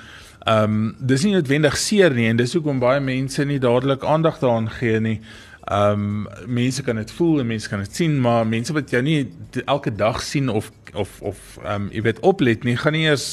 Ehm 0.44 0.64
um, 0.64 0.96
dis 0.98 1.22
nie 1.22 1.32
noodwendig 1.32 1.76
seer 1.76 2.14
nie 2.14 2.28
en 2.28 2.36
dis 2.36 2.52
hoekom 2.52 2.78
baie 2.78 3.00
mense 3.00 3.44
nie 3.44 3.58
dadelik 3.58 4.04
aandag 4.04 4.38
daaraan 4.38 4.70
gee 4.70 5.00
nie. 5.00 5.20
Ehm 5.62 6.26
um, 6.26 6.26
mense 6.46 6.82
kan 6.82 6.96
dit 6.98 7.10
voel 7.14 7.40
en 7.40 7.46
mense 7.46 7.68
kan 7.68 7.78
dit 7.78 7.94
sien, 7.94 8.16
maar 8.20 8.46
mense 8.46 8.72
wat 8.74 8.90
jou 8.90 9.02
nie 9.02 9.28
elke 9.70 9.92
dag 9.94 10.18
sien 10.22 10.48
of 10.50 10.72
of 10.98 11.20
of 11.20 11.38
ehm 11.62 11.84
um, 11.84 11.84
jy 11.94 12.02
weet 12.02 12.18
oplet 12.26 12.64
nie, 12.66 12.74
gaan 12.76 12.96
nie 12.96 13.04
eers 13.04 13.26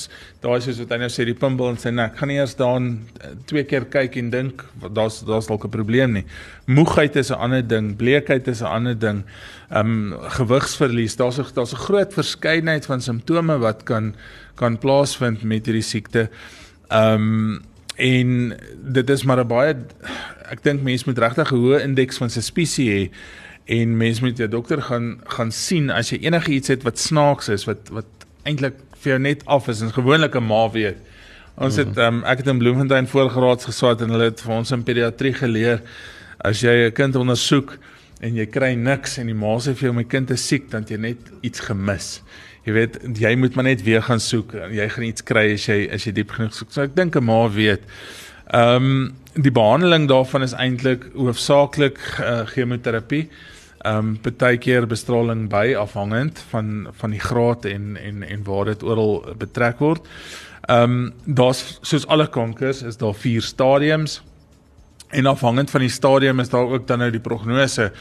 daai 0.44 0.62
soos 0.62 0.78
wat 0.84 0.94
hy 0.94 1.00
nou 1.02 1.10
sê 1.10 1.26
die 1.26 1.34
pimpel 1.34 1.72
en 1.72 1.80
sy 1.82 1.90
nek, 1.90 2.14
gaan 2.20 2.30
nie 2.30 2.38
eers 2.38 2.54
daan 2.60 2.92
eh, 3.18 3.34
twee 3.50 3.66
keer 3.66 3.88
kyk 3.90 4.20
en 4.22 4.30
dink 4.30 4.62
daar's 4.94 5.24
daar's 5.26 5.50
dalk 5.50 5.66
'n 5.66 5.74
probleem 5.74 6.14
nie. 6.20 6.26
Moegheid 6.68 7.18
is 7.18 7.32
'n 7.32 7.42
ander 7.42 7.66
ding, 7.66 7.96
bleekheid 7.98 8.48
is 8.48 8.62
'n 8.62 8.70
ander 8.78 9.00
ding. 9.00 9.24
Ehm 9.72 10.14
um, 10.14 10.30
gewigsverlies, 10.38 11.18
daar's 11.18 11.40
'n 11.40 11.50
daar's 11.56 11.74
'n 11.74 11.82
groot 11.88 12.14
verskeidenheid 12.14 12.86
van 12.86 13.02
simptome 13.02 13.58
wat 13.58 13.84
kan 13.84 14.14
kan 14.56 14.78
plaasvind 14.78 15.42
met 15.42 15.66
hierdie 15.66 15.82
siekte. 15.82 16.30
Ehm 16.90 17.14
um, 17.14 17.62
en 17.98 18.54
dit 18.94 19.10
is 19.10 19.24
maar 19.24 19.40
'n 19.40 19.48
baie 19.48 19.76
ek 20.52 20.64
dink 20.64 20.82
mense 20.82 21.06
moet 21.06 21.18
regtig 21.18 21.52
'n 21.52 21.56
hoë 21.56 21.84
indeks 21.84 22.18
van 22.18 22.30
suspisie 22.30 22.90
hê 22.90 23.04
en 23.66 23.98
mense 23.98 24.22
moet 24.22 24.38
jou 24.38 24.50
dokter 24.50 24.82
gaan 24.82 25.20
gaan 25.36 25.52
sien 25.52 25.90
as 25.90 26.10
jy 26.10 26.20
enige 26.26 26.52
iets 26.52 26.68
het 26.68 26.84
wat 26.84 27.00
snaaks 27.00 27.50
is 27.50 27.66
wat 27.70 27.90
wat 27.90 28.10
eintlik 28.44 28.76
vir 29.02 29.14
jou 29.14 29.20
net 29.20 29.46
af 29.46 29.68
is 29.68 29.82
en 29.82 29.94
gewoonlik 29.94 30.36
'n 30.36 30.44
ma 30.44 30.70
weet. 30.72 30.98
Ons 31.60 31.76
het 31.76 31.98
um, 31.98 32.24
ek 32.24 32.38
het 32.38 32.48
in 32.48 32.58
Bloemfontein 32.58 33.08
voorgeraads 33.08 33.66
geswat 33.66 34.02
en 34.02 34.10
hulle 34.10 34.30
het 34.32 34.42
vir 34.42 34.54
ons 34.54 34.72
in 34.72 34.84
pediatrie 34.84 35.34
geleer 35.34 35.82
as 36.40 36.62
jy 36.62 36.88
'n 36.88 36.94
kind 36.94 37.16
ondersoek 37.16 37.78
en 38.22 38.36
jy 38.36 38.46
kry 38.46 38.74
niks 38.74 39.18
en 39.18 39.28
die 39.28 39.36
ma 39.36 39.58
sê 39.60 39.76
vir 39.76 39.90
jou 39.90 39.94
my 39.94 40.04
kind 40.04 40.32
is 40.32 40.48
siek 40.48 40.70
dan 40.72 40.86
jy 40.88 40.98
net 40.98 41.18
iets 41.42 41.60
gemis. 41.60 42.22
Jy 42.66 42.74
weet 42.74 42.98
jy 43.20 43.36
moet 43.36 43.56
maar 43.56 43.64
net 43.64 43.84
weer 43.84 44.02
gaan 44.02 44.20
soek. 44.20 44.54
Jy 44.72 44.90
gaan 44.90 45.04
iets 45.04 45.24
kry 45.24 45.54
as 45.54 45.66
jy 45.68 45.90
as 45.94 46.06
jy 46.06 46.12
diep 46.12 46.32
genoeg 46.32 46.54
soek. 46.54 46.72
So 46.72 46.82
ek 46.82 46.96
dink 46.96 47.16
'n 47.16 47.24
ma 47.24 47.48
weet. 47.48 47.84
Ehm 48.50 48.84
um, 48.84 49.16
die 49.34 49.52
behandeling 49.52 50.08
daarvan 50.10 50.42
is 50.42 50.56
eintlik 50.58 51.04
hoofsaaklik 51.14 52.00
uh, 52.20 52.40
chemoterapie. 52.50 53.28
Ehm 53.80 53.98
um, 53.98 54.16
partykeer 54.22 54.88
bestraling 54.88 55.50
by 55.50 55.76
afhangend 55.78 56.42
van 56.50 56.88
van 56.92 57.14
die 57.14 57.20
graad 57.20 57.66
en 57.66 57.98
en 57.98 58.24
en 58.24 58.44
waar 58.44 58.66
dit 58.66 58.84
oral 58.84 59.36
betrek 59.38 59.80
word. 59.80 60.08
Ehm 60.66 60.82
um, 60.82 61.14
daar's 61.26 61.78
soos 61.82 62.08
alle 62.08 62.28
kankers 62.28 62.82
is 62.82 62.98
daar 62.98 63.14
vier 63.14 63.42
stadiums. 63.42 64.22
En 65.10 65.26
afhangend 65.26 65.70
van 65.70 65.82
die 65.82 65.90
stadium 65.90 66.40
is 66.40 66.50
daar 66.50 66.68
ook 66.68 66.88
dan 66.88 67.00
nou 67.00 67.12
die 67.12 67.20
prognose. 67.20 67.92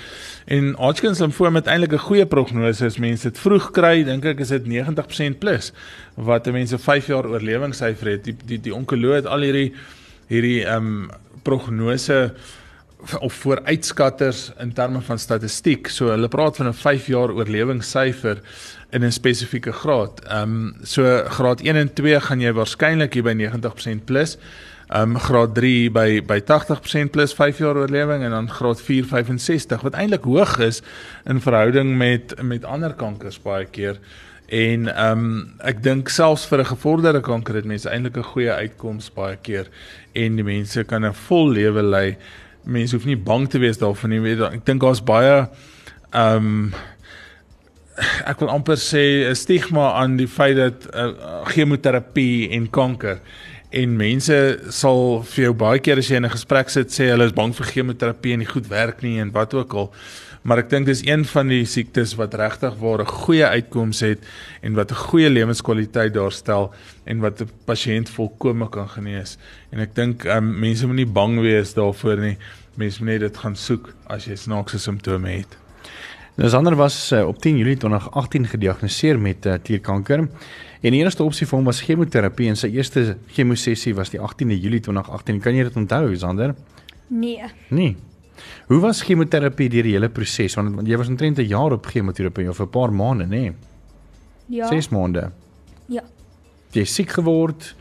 En 0.44 0.74
Hodgkin 0.76 1.14
limfoom 1.18 1.54
het 1.54 1.66
eintlik 1.66 1.92
'n 1.92 2.06
goeie 2.08 2.26
prognose 2.26 2.84
as 2.84 2.98
mense 2.98 3.28
dit 3.28 3.38
vroeg 3.38 3.70
kry, 3.70 4.04
dink 4.04 4.24
ek 4.24 4.40
is 4.40 4.48
dit 4.48 4.66
90% 4.66 5.38
plus 5.38 5.72
wat 6.14 6.46
mense 6.52 6.78
5 6.78 7.06
jaar 7.06 7.26
oorlewingssyfer 7.26 8.06
het. 8.06 8.24
Die 8.24 8.36
die 8.44 8.60
die 8.60 8.74
onkoloog 8.74 9.14
het 9.14 9.26
al 9.26 9.40
hierdie 9.40 9.74
hierdie 10.28 10.62
ehm 10.64 10.86
um, 10.86 11.10
prognose 11.42 12.34
of 13.20 13.32
vooruitskatters 13.32 14.50
in 14.58 14.72
terme 14.72 15.00
van 15.00 15.18
statistiek. 15.18 15.88
So 15.88 16.10
hulle 16.10 16.28
praat 16.28 16.56
van 16.56 16.68
'n 16.68 16.74
5 16.74 17.06
jaar 17.06 17.30
oorlewingssyfer 17.30 18.40
in 18.90 19.04
'n 19.04 19.12
spesifieke 19.12 19.72
graad. 19.72 20.20
Ehm 20.24 20.42
um, 20.42 20.74
so 20.82 21.24
graad 21.28 21.60
1 21.60 21.76
en 21.76 21.92
2 21.92 22.20
gaan 22.20 22.40
jy 22.40 22.52
waarskynlik 22.52 23.14
hier 23.14 23.22
by 23.22 23.34
90% 23.34 24.04
plus. 24.04 24.36
Ehm 24.88 25.10
um, 25.10 25.18
graad 25.18 25.54
3 25.54 25.90
by 25.90 26.22
by 26.24 26.40
80% 26.40 27.10
plus 27.10 27.34
5 27.34 27.58
jaar 27.58 27.76
oorlewing 27.76 28.24
en 28.24 28.30
dan 28.30 28.50
graad 28.50 28.80
4 28.82 29.04
65 29.04 29.80
wat 29.80 29.94
eintlik 29.94 30.24
hoog 30.24 30.58
is 30.58 30.82
in 31.24 31.40
verhouding 31.40 31.96
met 31.96 32.42
met 32.42 32.64
ander 32.64 32.94
kankers 32.94 33.42
baie 33.42 33.66
keer. 33.66 33.98
En 34.48 34.88
ehm 34.88 35.24
um, 35.24 35.54
ek 35.60 35.82
dink 35.84 36.08
selfs 36.08 36.46
vir 36.48 36.62
'n 36.62 36.72
gevorderde 36.72 37.20
kanker 37.20 37.54
het 37.54 37.64
mense 37.64 37.88
eintlik 37.88 38.16
'n 38.16 38.30
goeie 38.32 38.52
uitkoms 38.52 39.10
baie 39.12 39.36
keer 39.36 39.68
en 40.12 40.36
die 40.36 40.44
mense 40.44 40.84
kan 40.84 41.04
'n 41.04 41.12
vol 41.12 41.50
lewe 41.50 41.82
lei 41.82 42.16
mense 42.64 42.96
hoef 42.96 43.04
nie 43.04 43.16
bang 43.16 43.48
te 43.48 43.58
wees 43.58 43.78
daarvan 43.78 44.10
nie. 44.10 44.40
Ek 44.40 44.64
dink 44.64 44.80
daar's 44.80 45.04
baie 45.04 45.48
ehm 46.12 46.36
um, 46.36 46.74
ek 48.24 48.40
wil 48.40 48.48
amper 48.48 48.76
sê 48.76 49.28
'n 49.28 49.34
stigma 49.34 49.92
aan 50.00 50.16
die 50.16 50.28
feit 50.28 50.56
dat 50.56 50.88
uh, 50.94 51.44
chemoterapie 51.44 52.50
en 52.50 52.70
kanker 52.70 53.20
en 53.70 53.96
mense 53.96 54.58
sal 54.70 55.22
vir 55.22 55.44
jou 55.44 55.54
baie 55.54 55.78
keer 55.78 55.98
as 55.98 56.08
jy 56.08 56.16
in 56.16 56.24
'n 56.24 56.30
gesprek 56.30 56.70
sit 56.70 56.88
sê 56.88 57.10
hulle 57.10 57.26
is 57.26 57.32
bang 57.32 57.52
vir 57.52 57.66
chemoterapie 57.66 58.32
en 58.32 58.38
dit 58.38 58.48
goed 58.48 58.68
werk 58.68 59.02
nie 59.02 59.20
en 59.20 59.32
wat 59.32 59.54
ook 59.54 59.74
al. 59.74 59.92
Maar 60.48 60.62
ek 60.62 60.70
dink 60.72 60.86
dis 60.88 61.02
een 61.04 61.26
van 61.28 61.50
die 61.52 61.64
siektes 61.68 62.14
wat 62.16 62.32
regtig 62.40 62.76
waar 62.80 63.02
'n 63.04 63.12
goeie 63.24 63.44
uitkoms 63.44 64.00
het 64.00 64.20
en 64.62 64.72
wat 64.74 64.90
'n 64.90 65.02
goeie 65.08 65.30
lewenskwaliteit 65.30 66.14
daarstel 66.14 66.72
en 67.04 67.20
wat 67.20 67.42
'n 67.42 67.50
pasiënt 67.66 68.08
volkome 68.08 68.68
kan 68.68 68.88
genees. 68.88 69.36
En 69.70 69.80
ek 69.80 69.94
dink 69.94 70.24
um, 70.24 70.58
mense 70.60 70.86
moet 70.86 70.96
nie 70.96 71.06
bang 71.06 71.40
wees 71.40 71.74
daarvoor 71.74 72.16
nie. 72.16 72.36
Mense 72.74 73.04
moet 73.04 73.12
net 73.12 73.20
dit 73.20 73.36
gaan 73.36 73.56
soek 73.56 73.92
as 74.06 74.24
jy 74.24 74.36
snaakse 74.36 74.78
simptome 74.78 75.28
het. 75.28 75.58
Nou 76.36 76.48
Sander 76.48 76.76
was 76.76 77.12
uh, 77.12 77.26
op 77.26 77.38
10 77.38 77.56
Julie 77.58 77.76
2018 77.76 78.46
gediagnoseer 78.46 79.18
met 79.18 79.46
uh, 79.46 79.54
klierkanker. 79.62 80.18
En 80.80 80.90
die 80.92 81.00
enigste 81.00 81.22
opsie 81.22 81.46
vir 81.46 81.56
hom 81.56 81.64
was 81.64 81.82
chemoterapie 81.82 82.48
en 82.48 82.56
sy 82.56 82.68
eerste 82.68 83.16
chemosessie 83.26 83.94
was 83.94 84.10
die 84.10 84.20
18de 84.20 84.56
Julie 84.60 84.80
2018. 84.80 85.40
Kan 85.40 85.54
jy 85.54 85.62
dit 85.62 85.76
onthou, 85.76 86.16
Sander? 86.16 86.54
Nee. 87.08 87.42
Nee. 87.68 87.96
Hoe 88.68 88.80
was 88.80 89.02
chemoterapie 89.02 89.68
deur 89.68 89.82
die 89.82 89.92
hele 89.92 90.08
proses? 90.08 90.54
Want 90.54 90.86
jy 90.86 90.96
was 90.96 91.08
omtrent 91.08 91.38
'n 91.38 91.48
jaar 91.48 91.72
op 91.72 91.86
chemoterapie 91.86 92.48
of 92.48 92.60
'n 92.60 92.68
paar 92.68 92.92
maande, 92.92 93.24
nê? 93.24 93.28
Nee? 93.28 93.52
Ja. 94.46 94.66
6 94.66 94.88
maande. 94.88 95.30
Ja. 95.86 96.02
Jy 96.72 96.84
siek 96.84 97.10
geword. 97.10 97.74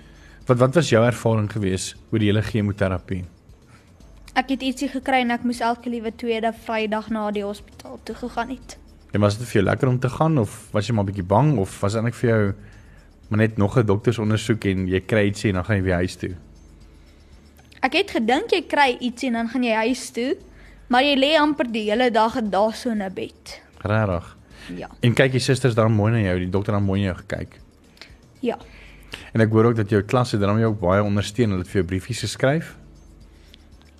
Wat 0.45 0.57
wat 0.57 0.75
was 0.75 0.89
jou 0.89 1.05
ervaring 1.05 1.51
gewees 1.51 1.95
oor 2.12 2.19
die 2.19 2.29
hele 2.29 2.41
chemoterapie? 2.41 3.25
Ek 4.38 4.50
het 4.50 4.62
ietsie 4.62 4.88
gekry 4.88 5.24
en 5.25 5.31
ek 5.31 5.43
moes 5.43 5.59
elke 5.59 5.89
liewe 5.89 6.12
tweede 6.15 6.53
Vrydag 6.53 7.09
na 7.09 7.31
die 7.31 7.43
hospitaal 7.43 8.00
toe 8.03 8.15
gegaan 8.15 8.50
het. 8.50 8.77
En 9.12 9.24
was 9.24 9.38
dit 9.38 9.47
vir 9.47 9.62
jou 9.62 9.63
lekker 9.65 9.88
om 9.88 10.00
te 10.00 10.09
gaan 10.09 10.38
of 10.38 10.67
was 10.71 10.88
jy 10.88 10.93
maar 10.93 11.03
'n 11.03 11.12
bietjie 11.12 11.27
bang 11.27 11.57
of 11.57 11.79
was 11.81 11.93
dit 11.93 12.01
eintlik 12.01 12.19
vir 12.21 12.29
jou 12.29 12.53
maar 13.29 13.39
net 13.39 13.57
nog 13.57 13.77
'n 13.77 13.86
doktersondersoek 13.86 14.65
en 14.65 14.88
jy 14.88 15.00
kry 15.00 15.25
ietsie 15.27 15.50
en 15.50 15.55
dan 15.55 15.65
gaan 15.65 15.75
jy 15.75 15.83
weer 15.83 15.95
huis 15.95 16.15
toe? 16.15 16.36
Ek 17.81 17.93
het 17.93 18.12
gedink 18.12 18.51
jy 18.51 18.62
kry 18.62 18.97
ietsie 19.00 19.27
en 19.27 19.33
dan 19.33 19.50
gaan 19.50 19.63
jy 19.63 19.74
huis 19.74 20.09
toe, 20.09 20.36
maar 20.88 21.03
jy 21.03 21.15
lê 21.20 21.36
amper 21.39 21.72
die 21.72 21.89
hele 21.89 22.12
dag 22.12 22.39
daar 22.50 22.74
so 22.74 22.89
in 22.89 23.03
'n 23.03 23.13
bed. 23.13 23.62
Regtig? 23.82 24.38
Ja. 24.75 24.89
En 25.01 25.13
kyk 25.13 25.34
jy 25.34 25.39
susters 25.39 25.75
dan 25.75 25.91
mooi 25.91 26.12
na 26.12 26.20
jou, 26.20 26.39
die 26.39 26.50
dokter 26.50 26.74
dan 26.74 26.84
mooi 26.84 27.01
na 27.01 27.13
jou 27.13 27.15
gekyk. 27.15 27.60
Ja. 28.39 28.58
En 29.34 29.41
ek 29.41 29.51
hoor 29.51 29.65
ook 29.65 29.75
dat 29.75 29.89
jou 29.89 30.01
klas 30.01 30.32
het 30.32 30.41
dan 30.41 30.60
jou 30.60 30.72
ook 30.72 30.79
baie 30.79 31.03
ondersteun, 31.03 31.50
hulle 31.50 31.63
het 31.63 31.72
vir 31.72 31.82
jou 31.82 31.88
briefies 31.88 32.20
geskryf. 32.20 32.75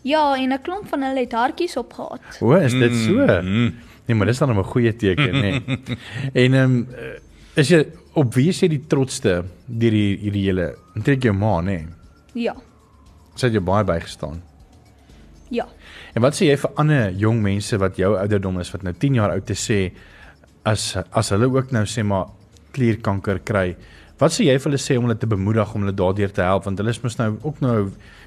Ja, 0.02 0.36
en 0.36 0.54
'n 0.54 0.62
klomp 0.62 0.88
van 0.88 1.02
hulle 1.02 1.20
het 1.20 1.32
hartjies 1.32 1.78
opgehad. 1.78 2.42
O, 2.42 2.54
is 2.56 2.72
dit 2.72 2.96
so? 2.96 3.42
Mm. 3.42 3.76
Nee, 4.06 4.16
maar 4.16 4.28
dis 4.28 4.38
dan 4.38 4.50
'n 4.50 4.64
goeie 4.64 4.96
teken, 4.96 5.34
nê. 5.34 5.42
Nee. 5.42 5.98
en 6.44 6.54
ehm 6.54 6.72
um, 6.72 6.88
is 7.56 7.68
jy 7.68 7.88
op 8.14 8.34
wie 8.34 8.48
is 8.48 8.60
jy 8.60 8.68
die 8.68 8.84
trotste 8.88 9.44
deur 9.66 9.92
die 9.92 10.18
hierdie 10.18 10.44
hele 10.46 10.76
trek 11.04 11.24
jou 11.24 11.34
ma, 11.34 11.62
nê? 11.62 11.64
Nee. 11.64 11.88
Ja. 12.34 12.56
Sy 13.36 13.46
het 13.46 13.54
jou 13.54 13.64
baie 13.64 13.84
bygestaan. 13.84 14.42
Ja. 15.50 15.68
En 16.18 16.24
wat 16.26 16.34
sê 16.34 16.48
jy 16.48 16.56
vir 16.58 16.72
ander 16.82 17.12
jong 17.22 17.44
mense 17.46 17.78
wat 17.78 18.00
jou 18.02 18.16
ouderdom 18.18 18.56
is 18.64 18.72
wat 18.74 18.82
nou 18.88 18.94
10 18.98 19.20
jaar 19.20 19.36
oud 19.36 19.44
te 19.46 19.54
sê 19.54 19.76
as 20.66 20.96
as 20.98 21.30
hulle 21.36 21.46
ook 21.54 21.70
nou 21.76 21.84
sê 21.86 22.02
maar 22.02 22.32
klierkanker 22.74 23.44
kry? 23.46 23.76
Wat 24.18 24.34
sê 24.34 24.48
jy 24.48 24.56
vir 24.58 24.72
hulle 24.72 24.80
sê 24.82 24.98
om 24.98 25.06
hulle 25.06 25.20
te 25.22 25.30
bemoedig 25.30 25.76
om 25.78 25.86
hulle 25.86 25.94
daardeur 26.00 26.34
te 26.34 26.42
help 26.42 26.66
want 26.66 26.82
hulle 26.82 26.96
is 26.96 27.02
mos 27.04 27.20
nou 27.20 27.36
ook 27.36 27.62
nou 27.62 27.76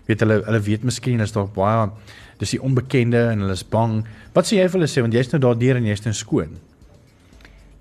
weet 0.06 0.22
hulle 0.22 0.38
hulle 0.46 0.62
weet 0.68 0.86
miskien 0.86 1.26
is 1.26 1.34
daar 1.34 1.50
baie 1.56 1.90
dis 2.38 2.54
die 2.54 2.62
onbekende 2.62 3.24
en 3.32 3.42
hulle 3.42 3.58
is 3.58 3.66
bang. 3.74 3.98
Wat 4.38 4.46
sê 4.46 4.60
jy 4.60 4.68
vir 4.70 4.78
hulle 4.78 4.92
sê 4.94 5.02
want 5.02 5.18
jy's 5.18 5.34
nou 5.34 5.42
daardeur 5.48 5.82
en 5.82 5.90
jy's 5.90 6.06
nou 6.06 6.14
skoon? 6.14 6.54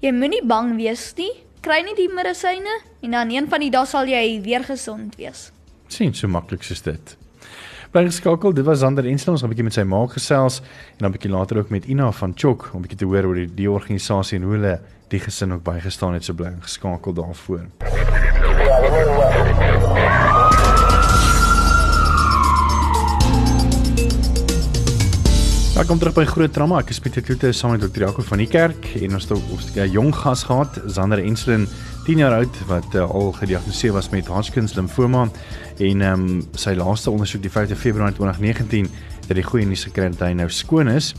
Jy 0.02 0.16
moenie 0.18 0.42
bang 0.42 0.74
wees 0.82 1.06
nie. 1.22 1.32
Kry 1.62 1.84
nie 1.86 1.94
die 1.94 2.10
medisyne 2.10 2.82
en 3.06 3.14
dan 3.14 3.30
een 3.36 3.54
van 3.54 3.62
die 3.62 3.70
dae 3.78 3.86
sal 3.86 4.10
jy 4.10 4.40
weer 4.42 4.66
gesond 4.66 5.22
wees. 5.22 5.52
sien 5.90 6.14
so 6.18 6.28
maklik 6.28 6.66
soos 6.66 6.82
dit. 6.82 7.19
Bly 7.90 8.04
geskakel, 8.06 8.52
dit 8.54 8.62
was 8.68 8.84
Zander 8.84 9.08
Ensel 9.10 9.32
ons 9.34 9.42
gaan 9.42 9.50
'n 9.50 9.54
bietjie 9.56 9.66
met 9.66 9.74
sy 9.74 9.82
ma 9.82 10.06
gesels 10.06 10.62
en 10.62 11.00
dan 11.02 11.10
'n 11.10 11.14
bietjie 11.18 11.32
later 11.32 11.58
ook 11.58 11.70
met 11.70 11.86
Ina 11.86 12.12
van 12.12 12.34
Chok 12.36 12.70
om 12.74 12.80
'n 12.80 12.82
bietjie 12.86 13.00
te 13.00 13.06
hoor 13.06 13.26
oor 13.26 13.36
die, 13.36 13.50
die 13.54 13.70
organisasie 13.70 14.38
en 14.38 14.44
hoe 14.44 14.54
hulle 14.54 14.80
die 15.08 15.20
gesin 15.20 15.54
ook 15.54 15.64
bygestaan 15.64 16.14
het 16.14 16.24
so 16.24 16.34
bly 16.34 16.54
geskakel 16.62 17.14
daarvoor. 17.14 17.66
Welkom 25.74 25.98
terug 25.98 26.14
by 26.14 26.26
Groot 26.26 26.54
Drama. 26.54 26.80
Ek 26.80 26.90
is 26.90 27.00
Pieter 27.00 27.22
Kloete 27.22 27.52
saam 27.52 27.72
met 27.72 27.82
Dr. 27.82 28.00
Jaco 28.04 28.22
van 28.22 28.38
die 28.38 28.48
kerk 28.48 28.86
en 29.02 29.14
ons 29.14 29.30
het 29.30 29.78
'n 29.78 29.90
jong 29.90 30.14
gas 30.16 30.44
gehad, 30.44 30.82
Zander 30.86 31.24
Enslin, 31.24 31.68
10 32.10 32.18
jaar 32.18 32.34
oud 32.34 32.56
wat 32.66 32.96
uh, 32.98 33.04
al 33.06 33.32
gediagnoseer 33.38 33.92
was 33.94 34.08
met 34.10 34.28
Hodgkin 34.28 34.66
limfoma 34.74 35.28
en 35.78 36.02
ehm 36.02 36.24
um, 36.24 36.40
sy 36.58 36.72
laaste 36.74 37.12
ondersoek 37.12 37.44
die 37.44 37.52
5de 37.54 37.76
Februarie 37.78 38.16
2019 38.18 38.88
het 39.28 39.38
hy 39.38 39.44
goeie 39.46 39.68
nuus 39.70 39.84
gekry 39.86 40.08
dat 40.10 40.24
hy 40.26 40.32
nou 40.34 40.48
skoon 40.50 40.90
is. 40.90 41.12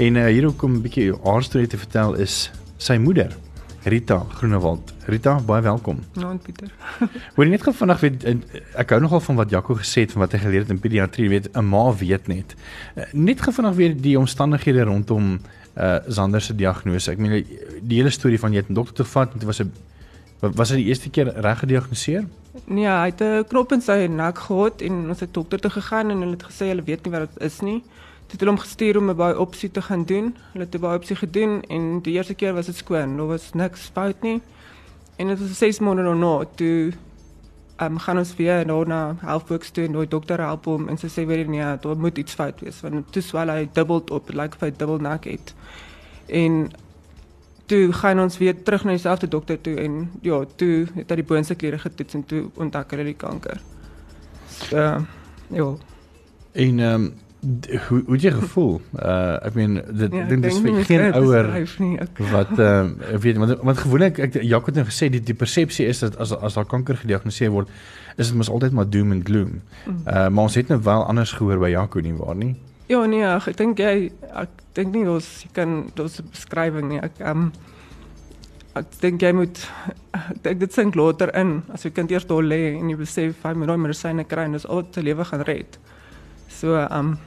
En 0.00 0.16
uh, 0.16 0.24
hier 0.32 0.46
ook 0.48 0.62
om 0.64 0.78
'n 0.78 0.80
bietjie 0.86 1.12
haar 1.26 1.44
storie 1.44 1.68
te 1.68 1.76
vertel 1.76 2.14
is 2.14 2.50
sy 2.78 2.96
moeder, 2.96 3.36
Rita 3.84 4.22
Groenewald. 4.38 4.94
Rita, 5.12 5.34
baie 5.44 5.62
welkom. 5.62 6.00
Nou, 6.14 6.32
Pieter. 6.36 6.72
Hoor 7.34 7.44
jy 7.44 7.50
net 7.50 7.62
gou 7.68 7.76
vandag 7.76 8.00
weet 8.00 8.24
en 8.24 8.40
ek 8.80 8.96
hou 8.96 9.00
nogal 9.00 9.20
van 9.20 9.36
wat 9.36 9.50
Jaco 9.50 9.76
gesê 9.76 10.06
het 10.06 10.16
van 10.16 10.24
wat 10.24 10.32
hy 10.32 10.40
geleer 10.46 10.64
het 10.64 10.72
in 10.72 10.80
pediatrie, 10.80 11.28
weet 11.28 11.52
'n 11.52 11.68
ma 11.68 11.92
weet 11.92 12.32
net. 12.32 12.56
Eh, 12.94 13.12
Net 13.12 13.44
gou 13.44 13.52
vandag 13.52 13.76
weer 13.76 13.92
die 13.92 14.16
omstandighede 14.18 14.88
rondom 14.88 15.38
uh 15.76 15.98
Zander 16.08 16.40
se 16.40 16.54
diagnose. 16.54 17.10
Ek 17.10 17.18
meen 17.18 17.44
die 17.82 18.00
hele 18.00 18.10
storie 18.10 18.40
van 18.40 18.52
jy 18.52 18.64
het 18.64 18.70
'n 18.70 18.74
dokter 18.74 18.94
toe 18.94 19.04
vat 19.04 19.32
en 19.32 19.38
dit 19.38 19.46
was 19.46 19.60
'n 19.60 19.72
was 20.40 20.68
dit 20.68 20.78
die 20.78 20.86
eerste 20.86 21.10
keer 21.10 21.32
reg 21.40 21.58
gediagnoseer? 21.58 22.24
Nee, 22.64 22.86
hy 22.86 23.10
het 23.12 23.20
'n 23.20 23.44
knop 23.48 23.72
in 23.72 23.80
sy 23.80 24.06
nek 24.06 24.38
gehad 24.38 24.80
en 24.80 25.08
ons 25.08 25.20
het 25.20 25.34
dokter 25.34 25.60
toe 25.60 25.70
gegaan 25.70 26.10
en 26.10 26.20
hulle 26.20 26.36
het 26.36 26.48
gesê 26.50 26.66
hulle 26.72 26.82
weet 26.82 27.04
nie 27.04 27.12
wat 27.12 27.28
dit 27.28 27.42
is 27.42 27.60
nie. 27.60 27.80
Toe 28.26 28.38
het 28.38 28.40
hulle 28.40 28.52
hom 28.52 28.60
gestuur 28.60 28.96
om 28.96 29.10
'n 29.10 29.16
biopsie 29.16 29.70
te 29.70 29.82
gaan 29.82 30.04
doen. 30.04 30.36
Hulle 30.52 30.64
het 30.64 30.74
'n 30.74 30.80
biopsie 30.80 31.16
gedoen 31.16 31.62
en 31.68 32.00
die 32.02 32.14
eerste 32.14 32.34
keer 32.34 32.54
was 32.54 32.66
dit 32.66 32.76
skoon. 32.76 33.16
Daar 33.16 33.26
was 33.26 33.52
niks 33.52 33.90
fout 33.92 34.22
nie. 34.22 34.40
En 35.16 35.26
dit 35.26 35.38
was 35.38 35.58
6 35.58 35.78
maande 35.78 36.02
daarna 36.02 36.44
toe 36.54 36.92
ehm 37.76 37.92
um, 37.92 37.98
gaan 37.98 38.18
ons 38.18 38.34
weer 38.36 38.66
nou 38.66 38.86
na 38.86 39.16
Healthworks 39.20 39.70
toe 39.70 39.84
en 39.84 39.92
die 39.92 40.08
dokter 40.08 40.40
help 40.40 40.64
hom 40.64 40.88
en 40.88 40.98
sy 40.98 41.08
sê 41.08 41.24
weer 41.26 41.48
nee, 41.48 41.64
daar 41.80 41.96
moet 41.96 42.18
iets 42.18 42.36
fout 42.36 42.60
wees 42.60 42.80
want 42.80 43.12
toe 43.12 43.22
swel 43.22 43.48
hy 43.48 43.68
dubbel 43.72 44.02
op, 44.12 44.28
lyk 44.28 44.54
of 44.54 44.60
hy 44.60 44.70
dubbel 44.76 44.98
nek 44.98 45.24
het. 45.24 45.54
En 46.26 46.70
toe 47.70 47.92
gaan 47.92 48.20
ons 48.20 48.38
weer 48.38 48.56
terug 48.66 48.84
na 48.84 48.96
dieselfde 48.96 49.28
dokter 49.30 49.60
toe 49.60 49.76
en 49.78 50.02
ja, 50.26 50.42
toe 50.58 50.86
het 50.96 51.10
hy 51.12 51.20
die 51.22 51.28
boonste 51.32 51.54
kliere 51.54 51.78
getoets 51.78 52.18
en 52.18 52.26
toe 52.26 52.44
ontdek 52.58 52.94
hulle 52.94 53.06
die 53.12 53.18
kanker. 53.18 53.62
So, 54.60 54.86
ja. 55.54 55.72
En 56.52 56.80
ehm 56.80 56.94
um, 56.94 57.10
hoe 57.88 58.02
hoe 58.06 58.16
jy 58.20 58.30
gevoel? 58.36 58.80
Uh 59.00 59.38
ek 59.48 59.54
meen 59.56 59.78
dit 59.80 60.12
ja, 60.12 60.24
dink 60.28 60.42
dis 60.44 60.58
vir 60.60 60.82
geen 60.84 61.14
ouer 61.16 61.46
wat 62.34 62.50
ehm 62.58 62.90
uh, 63.00 63.20
weet 63.22 63.40
want 63.40 63.62
want 63.64 63.80
gewoonlik 63.80 64.20
ek 64.26 64.36
Jaco 64.42 64.68
het 64.68 64.80
nou 64.82 64.84
gesê 64.88 65.08
die 65.14 65.22
die 65.24 65.36
persepsie 65.36 65.86
is 65.88 66.02
dat 66.04 66.18
as 66.20 66.34
as 66.36 66.58
daar 66.58 66.68
kanker 66.68 67.00
gediagnoseer 67.00 67.54
word 67.54 67.70
is 68.16 68.28
dit 68.28 68.36
mos 68.36 68.50
altyd 68.52 68.76
maar 68.76 68.90
doom 68.90 69.14
and 69.16 69.24
gloom. 69.24 69.60
Uh 69.88 70.28
maar 70.28 70.50
ons 70.50 70.58
het 70.60 70.68
nou 70.68 70.80
wel 70.84 71.06
anders 71.06 71.32
gehoor 71.38 71.62
by 71.62 71.72
Jaco 71.72 72.04
nie 72.04 72.16
waar 72.18 72.36
nie? 72.36 72.56
Ja 72.90 73.06
nee, 73.06 73.24
ag, 73.26 73.48
ek 73.52 73.58
dink 73.60 73.80
jy 73.80 74.10
ek 74.42 74.62
dink 74.74 74.94
nie 74.94 75.06
ons 75.08 75.28
kan 75.56 75.90
daar's 75.94 76.18
'n 76.20 76.30
beskrywing 76.32 76.88
nie. 76.90 77.00
Ek 77.00 77.20
um, 77.20 77.52
ek 78.74 78.86
dink 79.00 79.22
jy 79.22 79.32
moet 79.32 79.62
ek 80.14 80.42
dink 80.42 80.60
dit 80.60 80.72
sink 80.74 80.94
later 80.98 81.30
in 81.38 81.62
as 81.74 81.84
jy 81.84 81.90
kind 81.94 82.10
eers 82.10 82.26
daar 82.26 82.42
lê 82.42 82.76
en 82.78 82.90
jy 82.90 82.96
besef 82.98 83.42
hy 83.46 83.54
moet 83.54 83.70
daai 83.70 83.82
medisyne 83.86 84.24
kry 84.24 84.46
en 84.46 84.58
dis 84.58 84.66
al 84.66 84.82
wat 84.82 84.94
sy 84.94 85.02
lewe 85.06 85.24
gaan 85.24 85.46
red. 85.46 85.78
So 86.48 86.74
um, 86.76 87.18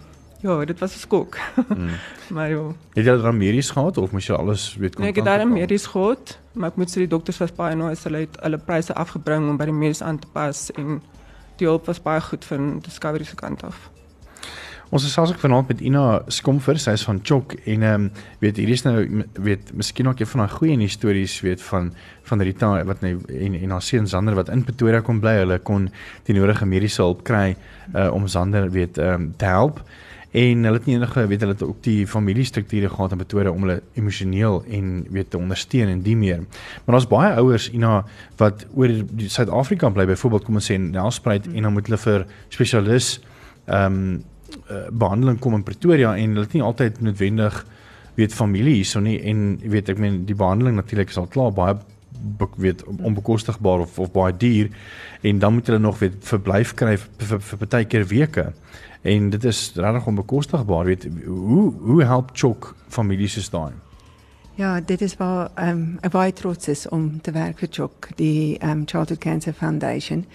ja, 0.44 0.66
dit 0.66 0.80
was 0.80 0.96
'n 0.96 1.00
skok. 1.00 1.38
Mm. 1.68 1.90
maar 2.36 2.50
ja. 2.50 2.64
Het 2.94 3.06
jy 3.06 3.18
dan 3.22 3.38
medies 3.38 3.70
gehad 3.72 3.98
of 3.98 4.12
moes 4.12 4.28
jy 4.28 4.36
alles 4.36 4.76
weet 4.76 4.96
kon? 4.96 5.04
Nee, 5.04 5.12
ek 5.12 5.24
het 5.24 5.26
dan 5.26 5.52
medies 5.52 5.86
gehad, 5.86 6.40
maar 6.54 6.70
ek 6.70 6.76
moet 6.76 6.92
sê 6.92 7.04
die 7.04 7.08
dokters 7.08 7.38
was 7.38 7.56
baie 7.56 7.76
nou, 7.76 7.94
hulle 8.04 8.18
het 8.18 8.36
hulle 8.42 8.58
pryse 8.58 8.94
afgebring 8.94 9.50
om 9.50 9.58
by 9.58 9.66
die 9.66 9.80
medies 9.80 10.02
aan 10.02 10.20
te 10.20 10.28
pas 10.28 10.72
en 10.76 11.02
die 11.58 11.68
hulp 11.68 11.86
was 11.86 12.02
baie 12.02 12.22
goed 12.22 12.46
van 12.46 12.80
Discovery 12.80 13.24
se 13.24 13.36
kant 13.36 13.64
af. 13.64 13.90
Ons 14.94 15.08
is 15.08 15.14
selfs 15.16 15.32
ook 15.34 15.40
vanaand 15.42 15.72
met 15.72 15.80
Ina 15.82 16.02
Skomfer, 16.30 16.78
sy 16.78 16.92
is 16.94 17.04
van 17.08 17.18
Chok 17.26 17.56
en 17.64 17.82
ehm 17.82 18.04
um, 18.04 18.04
weet 18.44 18.60
hierdie 18.62 18.76
is 18.78 18.84
nou 18.86 19.24
weet 19.42 19.72
miskien 19.74 20.06
ook 20.06 20.20
een 20.22 20.30
van 20.30 20.44
daai 20.44 20.52
goeie 20.52 20.88
stories 20.88 21.40
weet 21.42 21.62
van 21.66 21.88
van 22.30 22.42
Rita 22.46 22.70
wat 22.86 23.02
nou 23.02 23.16
en 23.26 23.56
en 23.58 23.72
haar 23.74 23.82
seun 23.82 24.06
Sander 24.08 24.36
wat 24.38 24.52
in 24.54 24.62
Pretoria 24.64 25.02
kom 25.02 25.20
bly, 25.20 25.40
hulle 25.40 25.58
kon 25.66 25.88
die 26.28 26.36
nodige 26.38 26.68
mediese 26.70 27.02
hulp 27.02 27.24
kry 27.26 27.56
uh, 27.96 28.12
om 28.14 28.28
Sander 28.28 28.70
weet 28.70 29.00
ehm 29.02 29.14
um, 29.16 29.26
te 29.38 29.50
help 29.50 29.80
en 30.32 30.62
hulle 30.64 30.78
het 30.78 30.86
nie 30.86 30.96
enige 31.00 31.26
weet 31.32 31.42
hulle 31.42 31.56
het 31.58 31.64
ook 31.66 31.80
die 31.88 32.06
familiestrukture 32.08 32.90
gehad 32.90 33.16
in 33.16 33.22
Pretoria 33.24 33.50
om 33.52 33.66
hulle 33.66 33.80
emosioneel 33.98 34.62
en 34.70 34.92
weet 35.10 35.32
te 35.32 35.38
ondersteun 35.38 35.90
en 35.90 36.04
die 36.06 36.16
meer. 36.16 36.44
Maar 36.86 37.00
daar's 37.00 37.10
baie 37.10 37.32
ouers 37.42 37.72
Ina 37.72 38.04
wat 38.38 38.68
oor 38.76 38.94
Suid-Afrika 39.18 39.90
bly 39.90 40.06
byvoorbeeld 40.06 40.46
kom 40.46 40.62
ons 40.62 40.70
sê 40.70 40.78
in 40.78 40.92
Nelspruit 40.94 41.50
en 41.50 41.62
dan 41.64 41.74
moet 41.74 41.90
hulle 41.90 42.00
vir 42.06 42.28
spesialis 42.54 43.16
ehm 43.66 43.98
um, 43.98 44.22
uh, 44.70 44.88
behandeling 44.92 45.40
kom 45.40 45.54
in 45.58 45.64
Pretoria 45.64 46.16
en 46.18 46.36
hulle 46.36 46.46
het 46.48 46.54
nie 46.54 46.64
altyd 46.64 47.02
noodwendig 47.02 47.66
weet 48.16 48.34
familie 48.34 48.78
hierso 48.80 49.02
nie 49.02 49.18
en 49.30 49.60
weet 49.64 49.90
ek 49.90 50.02
meen 50.02 50.24
die 50.30 50.38
behandeling 50.38 50.78
natuurlik 50.78 51.10
is 51.10 51.20
al 51.22 51.30
klaar 51.34 51.54
baie 51.54 51.78
weet 52.62 52.84
onbekostigbaar 52.86 53.84
of 53.84 54.00
of 54.00 54.12
baie 54.14 54.36
duur 54.38 54.70
en 55.22 55.40
dan 55.40 55.54
moet 55.54 55.68
hulle 55.68 55.80
nog 55.80 56.00
weet 56.00 56.20
verblyf 56.26 56.74
kry 56.80 56.98
vir 56.98 57.40
vir 57.40 57.66
baie 57.66 57.86
keer 57.86 58.06
weke 58.08 58.52
en 59.02 59.30
dit 59.34 59.44
is 59.50 59.64
regtig 59.76 60.08
onbekostigbaar 60.14 60.86
weet 60.92 61.08
hoe 61.26 61.72
hoe 61.88 62.04
help 62.04 62.32
chok 62.38 62.76
families 62.88 63.40
soos 63.40 63.50
daai 63.50 63.74
Ja, 64.56 64.82
dit 64.82 65.02
is 65.02 65.16
waar 65.18 65.50
ehm 65.56 65.70
um, 65.70 65.98
'n 66.02 66.10
baie 66.10 66.34
trots 66.34 66.68
is 66.68 66.90
om 66.90 67.22
te 67.22 67.32
werk 67.32 67.58
vir 67.60 67.68
Chok, 67.72 68.08
die 68.16 68.58
ehm 68.58 68.70
um, 68.70 68.84
Childhood 68.86 69.20
Cancer 69.20 69.54
Foundation. 69.54 70.26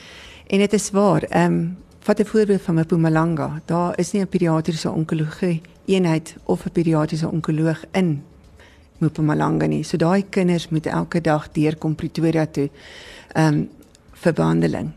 En 0.46 0.58
dit 0.58 0.72
is 0.72 0.90
waar, 0.90 1.22
ehm 1.22 1.52
um, 1.52 1.76
Vat 2.08 2.20
'n 2.20 2.24
voorbeeld 2.24 2.62
van 2.62 2.74
Mpumalanga. 2.74 3.60
Daar 3.64 3.98
is 3.98 4.12
nie 4.12 4.22
'n 4.22 4.28
pediatriese 4.28 4.90
onkologie 4.90 5.60
eenheid 5.84 6.36
of 6.44 6.64
'n 6.64 6.70
pediatriese 6.72 7.28
onkoloog 7.30 7.84
in 7.92 8.22
Mpumalanga 8.98 9.66
nie. 9.66 9.82
So 9.82 9.96
daai 9.96 10.24
kinders 10.28 10.68
moet 10.68 10.86
elke 10.86 11.20
dag 11.20 11.52
deurkom 11.52 11.94
Pretoria 11.94 12.46
toe 12.46 12.70
ehm 13.32 13.54
um, 13.54 13.68
vir 14.12 14.32
behandeling. 14.32 14.90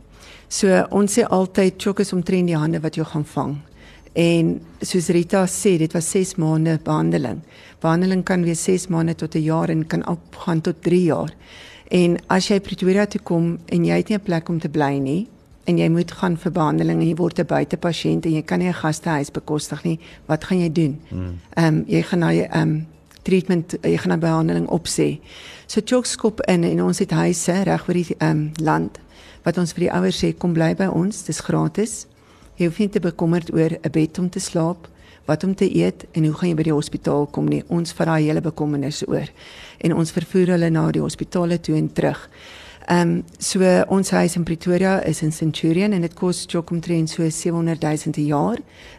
So 0.48 0.86
ons 0.90 1.20
sê 1.20 1.24
altyd 1.24 1.74
chokkes 1.78 2.14
omtrent 2.14 2.48
die 2.48 2.58
hande 2.58 2.80
wat 2.80 2.96
jy 2.96 3.04
gaan 3.04 3.26
vang. 3.26 3.58
En 4.14 4.62
soos 4.82 5.08
Rita 5.08 5.46
sê, 5.46 5.78
dit 5.78 5.94
was 5.94 6.10
6 6.10 6.36
maande 6.36 6.80
behandeling. 6.84 7.42
Behandeling 7.80 8.24
kan 8.24 8.44
wees 8.44 8.64
6 8.64 8.88
maande 8.88 9.16
tot 9.16 9.36
'n 9.36 9.44
jaar 9.44 9.70
en 9.70 9.88
kan 9.88 10.08
opgaan 10.08 10.62
tot 10.62 10.82
3 10.82 11.04
jaar. 11.04 11.34
En 11.88 12.18
as 12.28 12.48
jy 12.48 12.60
Pretoria 12.60 13.06
toe 13.06 13.22
kom 13.22 13.60
en 13.66 13.86
jy 13.86 13.96
het 13.96 14.08
nie 14.10 14.18
'n 14.18 14.24
plek 14.24 14.50
om 14.50 14.60
te 14.60 14.70
bly 14.70 14.98
nie, 14.98 15.28
en 15.64 15.78
jy 15.78 15.90
moet 15.90 16.12
gaan 16.12 16.38
vir 16.38 16.52
behandeling 16.52 17.02
en 17.02 17.08
jy 17.08 17.16
word 17.16 17.40
'n 17.40 17.46
buitepasiënt 17.46 18.26
en 18.26 18.34
jy 18.34 18.42
kan 18.42 18.60
nie 18.60 18.68
'n 18.68 18.74
gastehuis 18.74 19.32
bekostig 19.32 19.84
nie, 19.84 20.00
wat 20.28 20.44
gaan 20.44 20.60
jy 20.60 20.72
doen? 20.72 21.00
Hmm. 21.10 21.40
Ehm 21.58 21.66
um, 21.66 21.84
jy 21.88 22.02
gaan 22.02 22.20
na 22.20 22.32
jy 22.32 22.48
ehm 22.52 22.62
um, 22.62 22.88
treatment 23.24 23.76
jy 23.84 23.98
gaan 23.98 24.10
na 24.10 24.18
behandeling 24.18 24.68
opsê. 24.68 25.20
So 25.68 25.82
Chokskop 25.86 26.42
in 26.42 26.64
en 26.64 26.84
ons 26.84 27.00
het 27.00 27.12
huise 27.12 27.64
reg 27.64 27.88
oor 27.88 27.94
die 27.94 28.16
ehm 28.18 28.30
um, 28.30 28.52
land 28.60 29.00
wat 29.44 29.58
ons 29.58 29.74
vir 29.74 29.80
die 29.80 29.92
ouers 29.92 30.24
sê 30.24 30.38
kom 30.38 30.54
bly 30.54 30.76
by 30.76 30.86
ons, 30.86 31.24
dis 31.24 31.40
gratis. 31.40 32.06
Jy 32.58 32.66
hoef 32.66 32.80
nie 32.80 32.90
te 32.90 33.00
bekommerd 33.00 33.54
oor 33.54 33.72
'n 33.72 33.92
bed 33.92 34.20
om 34.20 34.30
te 34.30 34.40
slaap, 34.40 34.88
wat 35.26 35.44
om 35.44 35.56
te 35.56 35.70
eet 35.76 36.06
en 36.12 36.26
hoe 36.26 36.34
gaan 36.34 36.50
jy 36.50 36.56
by 36.56 36.64
die 36.64 36.76
hospitaal 36.76 37.28
kom 37.32 37.48
nie. 37.50 37.64
Ons 37.68 37.94
vat 37.98 38.08
daai 38.08 38.26
hele 38.26 38.42
bekommernis 38.42 39.04
oor 39.08 39.30
en 39.80 39.94
ons 39.94 40.12
vervoer 40.12 40.56
hulle 40.56 40.70
na 40.70 40.92
die 40.92 41.02
hospitale 41.02 41.60
toe 41.60 41.76
en 41.78 41.90
terug. 41.94 42.30
Ehm 42.86 43.10
um, 43.10 43.24
so 43.38 43.84
ons 43.88 44.10
huis 44.10 44.36
in 44.36 44.44
Pretoria 44.44 45.04
is 45.06 45.22
in 45.22 45.32
Centurion 45.32 45.92
en 45.92 46.02
dit 46.02 46.14
kos 46.14 46.46
jok 46.50 46.72
omtrent 46.72 47.10
so 47.10 47.30
700 47.30 47.82
000 47.82 48.12
per 48.12 48.24
jaar 48.24 48.58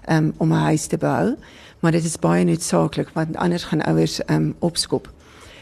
um, 0.09 0.33
om 0.39 0.53
'n 0.53 0.65
huis 0.69 0.87
te 0.87 0.97
bou. 0.97 1.37
Maar 1.81 1.93
dit 1.93 2.05
is 2.05 2.19
baie 2.19 2.45
noodsaaklik 2.45 3.11
want 3.15 3.37
anders 3.37 3.65
gaan 3.65 3.83
ouers 3.83 4.25
ehm 4.25 4.37
um, 4.37 4.55
opskop. 4.59 5.11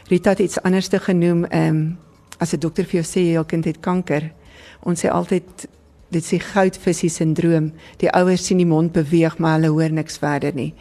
Rita 0.08 0.30
het 0.30 0.38
iets 0.38 0.62
anders 0.62 0.88
te 0.88 0.98
genoem 0.98 1.44
ehm 1.44 1.76
um, 1.76 1.98
as 2.38 2.52
'n 2.52 2.58
dokter 2.58 2.84
vir 2.84 3.00
jou 3.00 3.04
sê 3.04 3.32
jou 3.32 3.44
kind 3.44 3.64
het 3.64 3.80
kanker. 3.80 4.32
Ons 4.80 5.04
sê 5.04 5.08
altyd 5.08 5.68
dit 6.08 6.24
sê 6.24 6.38
goudvisie 6.38 7.08
sindroom. 7.08 7.72
Die 7.96 8.10
ouers 8.10 8.46
sien 8.46 8.56
die 8.56 8.66
mond 8.66 8.92
beweeg 8.92 9.38
maar 9.38 9.60
hulle 9.60 9.68
hoor 9.68 9.92
niks 9.92 10.18
verder 10.18 10.54
nie. 10.54 10.74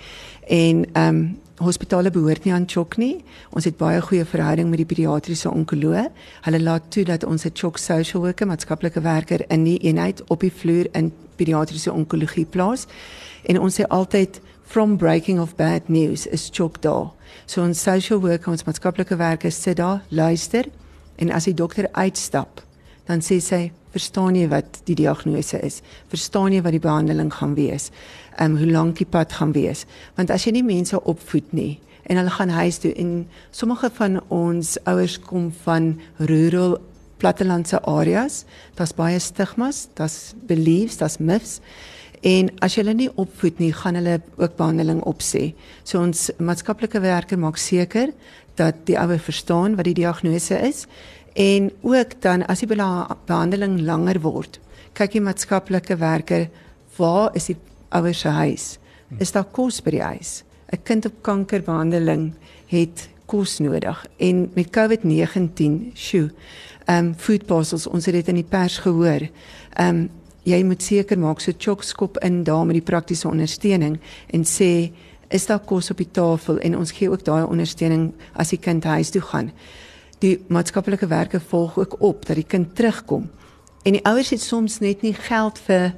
En 0.47 0.86
ehm 0.93 1.15
um, 1.15 1.39
hospitale 1.59 2.11
behoort 2.11 2.43
nie 2.43 2.53
aan 2.53 2.67
Chok 2.67 2.97
nie. 2.97 3.23
Ons 3.55 3.67
het 3.67 3.77
baie 3.77 4.01
goeie 4.01 4.25
verhouding 4.25 4.69
met 4.69 4.81
die 4.81 4.87
pediatriese 4.87 5.51
onkoloog. 5.51 6.09
Hulle 6.45 6.61
laat 6.61 6.91
toe 6.91 7.03
dat 7.05 7.23
ons 7.23 7.45
'n 7.45 7.51
Chok 7.53 7.77
social 7.77 8.23
worker, 8.23 8.47
maatskaplike 8.47 9.01
werker 9.01 9.45
in 9.49 9.63
die 9.63 9.77
eenheid 9.77 10.23
op 10.27 10.39
die 10.39 10.51
vloer 10.51 10.87
in 10.91 11.11
pediatriese 11.35 11.93
onkologie 11.93 12.45
plaas. 12.45 12.85
En 13.43 13.59
ons 13.59 13.79
sê 13.79 13.83
altyd 13.87 14.41
from 14.63 14.97
breaking 14.97 15.39
of 15.39 15.55
bad 15.55 15.89
news 15.89 16.27
is 16.27 16.49
Chok 16.51 16.81
daar. 16.81 17.11
So 17.45 17.61
ons 17.61 17.81
social 17.81 18.19
worker, 18.19 18.51
ons 18.51 18.63
maatskaplike 18.63 19.15
werker 19.15 19.51
sit 19.51 19.77
daar, 19.77 20.03
luister 20.09 20.65
en 21.15 21.31
as 21.31 21.43
die 21.49 21.53
dokter 21.53 21.89
uitstap, 21.91 22.61
dan 23.05 23.19
sê 23.25 23.39
sy, 23.43 23.71
"Verstaan 23.91 24.36
jy 24.36 24.47
wat 24.47 24.82
die 24.86 24.95
diagnose 24.95 25.60
is? 25.60 25.82
Verstaan 26.08 26.54
jy 26.54 26.62
wat 26.62 26.71
die 26.71 26.80
behandeling 26.80 27.34
gaan 27.34 27.56
wees?" 27.56 27.91
um, 28.39 28.58
hoe 28.58 28.71
lank 28.71 28.97
die 28.97 29.08
pad 29.10 29.34
gaan 29.34 29.52
wees. 29.56 29.86
Want 30.17 30.32
as 30.34 30.45
jy 30.47 30.56
nie 30.58 30.65
mense 30.65 30.97
opvoed 30.99 31.54
nie 31.56 31.80
en 32.10 32.17
hulle 32.17 32.34
gaan 32.34 32.49
huis 32.49 32.80
toe 32.82 32.91
en 32.97 33.28
sommige 33.54 33.91
van 33.99 34.17
ons 34.34 34.78
ouers 34.89 35.19
kom 35.21 35.52
van 35.65 35.91
rural 36.17 36.80
plattelandse 37.21 37.78
areas, 37.86 38.45
daar's 38.80 38.95
baie 38.95 39.19
stigmas, 39.19 39.88
daar's 39.93 40.34
beliefs, 40.47 40.97
daar's 40.97 41.19
myths. 41.19 41.60
En 42.25 42.49
as 42.63 42.73
jy 42.73 42.82
hulle 42.82 42.95
nie 42.95 43.12
opvoed 43.19 43.60
nie, 43.62 43.73
gaan 43.75 43.99
hulle 43.99 44.17
ook 44.39 44.56
behandeling 44.58 45.04
opsê. 45.08 45.52
So 45.84 46.02
ons 46.02 46.30
maatskaplike 46.39 46.99
werker 47.04 47.39
maak 47.39 47.60
seker 47.62 48.15
dat 48.60 48.82
die 48.89 48.97
ouer 48.99 49.21
verstaan 49.23 49.78
wat 49.78 49.88
die 49.88 49.99
diagnose 50.02 50.58
is 50.65 50.86
en 51.39 51.69
ook 51.82 52.17
dan 52.21 52.43
as 52.52 52.60
die 52.60 52.67
behandeling 52.69 53.80
langer 53.88 54.19
word, 54.19 54.60
kyk 54.93 55.15
die 55.15 55.23
maatskaplike 55.23 55.95
werker 56.02 56.49
waar 56.97 57.32
is 57.38 57.47
die 57.47 57.58
ouers 57.95 58.25
se 58.25 58.34
huis. 58.36 58.65
Is 59.23 59.32
daar 59.32 59.47
kos 59.47 59.80
by 59.82 59.95
die 59.95 60.04
huis? 60.04 60.43
'n 60.69 60.84
Kind 60.84 61.06
op 61.06 61.15
kankerbehandeling 61.21 62.34
het 62.67 63.10
kos 63.25 63.60
nodig 63.60 64.06
en 64.17 64.52
met 64.54 64.69
COVID-19, 64.69 65.91
sjoe. 65.95 66.30
Ehm 66.86 67.06
um, 67.06 67.15
food 67.15 67.45
parcels, 67.45 67.88
ons 67.88 68.06
het 68.06 68.15
dit 68.15 68.28
in 68.28 68.36
die 68.36 68.49
pers 68.49 68.78
gehoor. 68.78 69.30
Ehm 69.73 69.95
um, 69.95 70.10
jy 70.43 70.63
moet 70.63 70.84
seker 70.84 71.19
maak 71.19 71.39
so 71.39 71.52
chokskop 71.58 72.17
in 72.17 72.43
daar 72.43 72.65
met 72.65 72.73
die 72.73 72.86
praktiese 72.86 73.28
ondersteuning 73.28 73.99
en 74.28 74.43
sê 74.45 74.91
is 75.30 75.45
daar 75.45 75.60
kos 75.60 75.91
op 75.91 75.97
die 75.97 76.12
tafel 76.12 76.58
en 76.60 76.78
ons 76.78 76.91
gee 76.91 77.10
ook 77.10 77.25
daai 77.25 77.43
ondersteuning 77.43 78.13
as 78.34 78.49
die 78.49 78.60
kind 78.60 78.84
huis 78.84 79.10
toe 79.10 79.21
gaan. 79.21 79.52
Die 80.19 80.36
maatskaplike 80.47 81.08
werker 81.08 81.41
volg 81.41 81.77
ook 81.79 81.95
op 82.03 82.25
dat 82.25 82.36
die 82.36 82.47
kind 82.47 82.75
terugkom. 82.75 83.29
En 83.84 83.95
die 83.95 84.05
ouers 84.05 84.29
het 84.29 84.41
soms 84.41 84.79
net 84.79 85.01
nie 85.01 85.13
geld 85.13 85.60
vir 85.67 85.93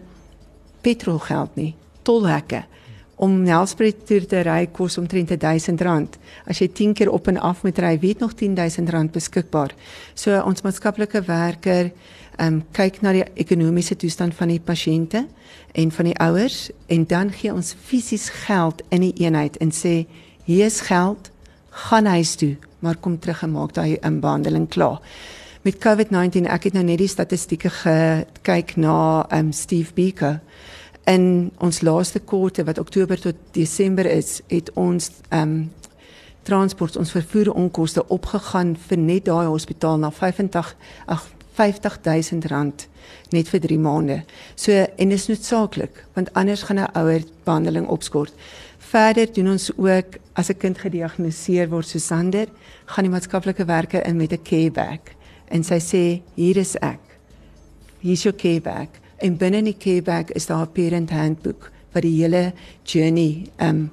petrolgeld 0.81 1.55
nie 1.55 1.73
tolhekke 2.05 2.63
om 3.21 3.43
Nelspruit 3.45 3.99
toe 4.09 4.23
te 4.25 4.39
ry 4.41 4.65
kos 4.73 4.97
omtrent 4.97 5.29
R1000. 5.35 6.17
As 6.49 6.61
jy 6.61 6.67
10 6.73 6.95
keer 6.97 7.11
op 7.13 7.27
en 7.29 7.37
af 7.37 7.61
moet 7.61 7.77
ry, 7.77 7.93
weet 8.01 8.21
nog 8.23 8.33
R10000 8.33 9.11
beskikbaar. 9.13 9.75
So 10.17 10.39
ons 10.41 10.65
maatskaplike 10.65 11.21
werker 11.27 11.91
ehm 12.39 12.47
um, 12.47 12.61
kyk 12.73 13.01
na 13.03 13.11
die 13.13 13.25
ekonomiese 13.43 13.97
toestand 13.99 14.33
van 14.33 14.49
die 14.49 14.61
pasiënte 14.63 15.25
en 15.77 15.91
van 15.91 16.07
die 16.09 16.15
ouers 16.23 16.71
en 16.87 17.03
dan 17.05 17.29
gee 17.35 17.53
ons 17.53 17.75
fisies 17.75 18.29
geld 18.47 18.81
in 18.89 19.03
die 19.05 19.13
eenheid 19.21 19.59
en 19.61 19.69
sê 19.75 20.07
hier 20.47 20.65
is 20.65 20.79
geld, 20.87 21.29
gaan 21.85 22.07
huis 22.09 22.33
toe, 22.39 22.55
maar 22.81 22.97
kom 22.97 23.19
terug 23.19 23.43
en 23.45 23.51
maak 23.51 23.73
daai 23.77 23.97
inbehandeling 24.01 24.67
klaar. 24.69 24.99
Met 25.61 25.77
COVID-19, 25.77 26.47
ek 26.49 26.63
het 26.69 26.73
nou 26.73 26.83
net 26.83 26.97
die 26.97 27.09
statistieke 27.09 27.69
gekyk 27.69 28.75
na 28.81 29.25
ehm 29.29 29.51
um, 29.51 29.51
Steve 29.53 29.93
Beaker 29.93 30.39
in 31.09 31.51
ons 31.57 31.81
laaste 31.81 32.19
kwartaal 32.19 32.65
wat 32.65 32.79
Oktober 32.81 33.19
tot 33.19 33.37
Desember 33.53 34.05
is, 34.05 34.41
het 34.47 34.71
ons 34.73 35.11
ehm 35.29 35.41
um, 35.41 35.71
transport 36.43 36.97
ons 36.97 37.11
vervoer 37.13 37.51
onkoste 37.53 38.01
opgegaan 38.09 38.73
vir 38.87 38.97
net 38.97 39.27
daai 39.29 39.45
hospitaal 39.45 39.99
na 40.01 40.09
85 40.11 40.75
ag 41.05 41.27
50000 41.53 42.47
rand 42.49 42.87
net 43.29 43.49
vir 43.51 43.61
3 43.61 43.77
maande. 43.79 44.17
So 44.55 44.73
en 44.73 45.11
is 45.11 45.27
noodsaaklik 45.29 46.05
want 46.15 46.33
anders 46.33 46.63
gaan 46.63 46.79
'n 46.79 46.97
ouer 46.97 47.23
behandeling 47.43 47.87
opskort. 47.87 48.33
Verder 48.77 49.33
doen 49.33 49.49
ons 49.49 49.71
ook 49.77 50.17
as 50.33 50.49
'n 50.49 50.57
kind 50.57 50.77
gediagnoseer 50.77 51.69
word 51.69 51.87
so 51.87 51.99
Sander, 51.99 52.47
gaan 52.85 53.03
die 53.03 53.11
maatskaplike 53.11 53.65
werker 53.65 54.05
in 54.07 54.17
met 54.17 54.31
'n 54.31 54.43
care 54.43 54.71
bag 54.71 54.99
en 55.47 55.63
sy 55.63 55.79
sê 55.79 56.21
hier 56.35 56.57
is 56.57 56.75
ek. 56.81 56.99
Hier 57.99 58.13
is 58.13 58.23
jou 58.23 58.33
care 58.33 58.61
bag. 58.61 58.87
En 59.21 59.37
binne 59.37 59.57
in 59.57 59.69
die 59.69 59.77
care 59.77 60.01
bag 60.01 60.31
is 60.31 60.45
daar 60.45 60.65
'n 60.65 60.71
parent 60.71 61.09
handbook 61.09 61.71
wat 61.93 62.03
die 62.03 62.15
hele 62.21 62.53
journey 62.83 63.49
um, 63.59 63.91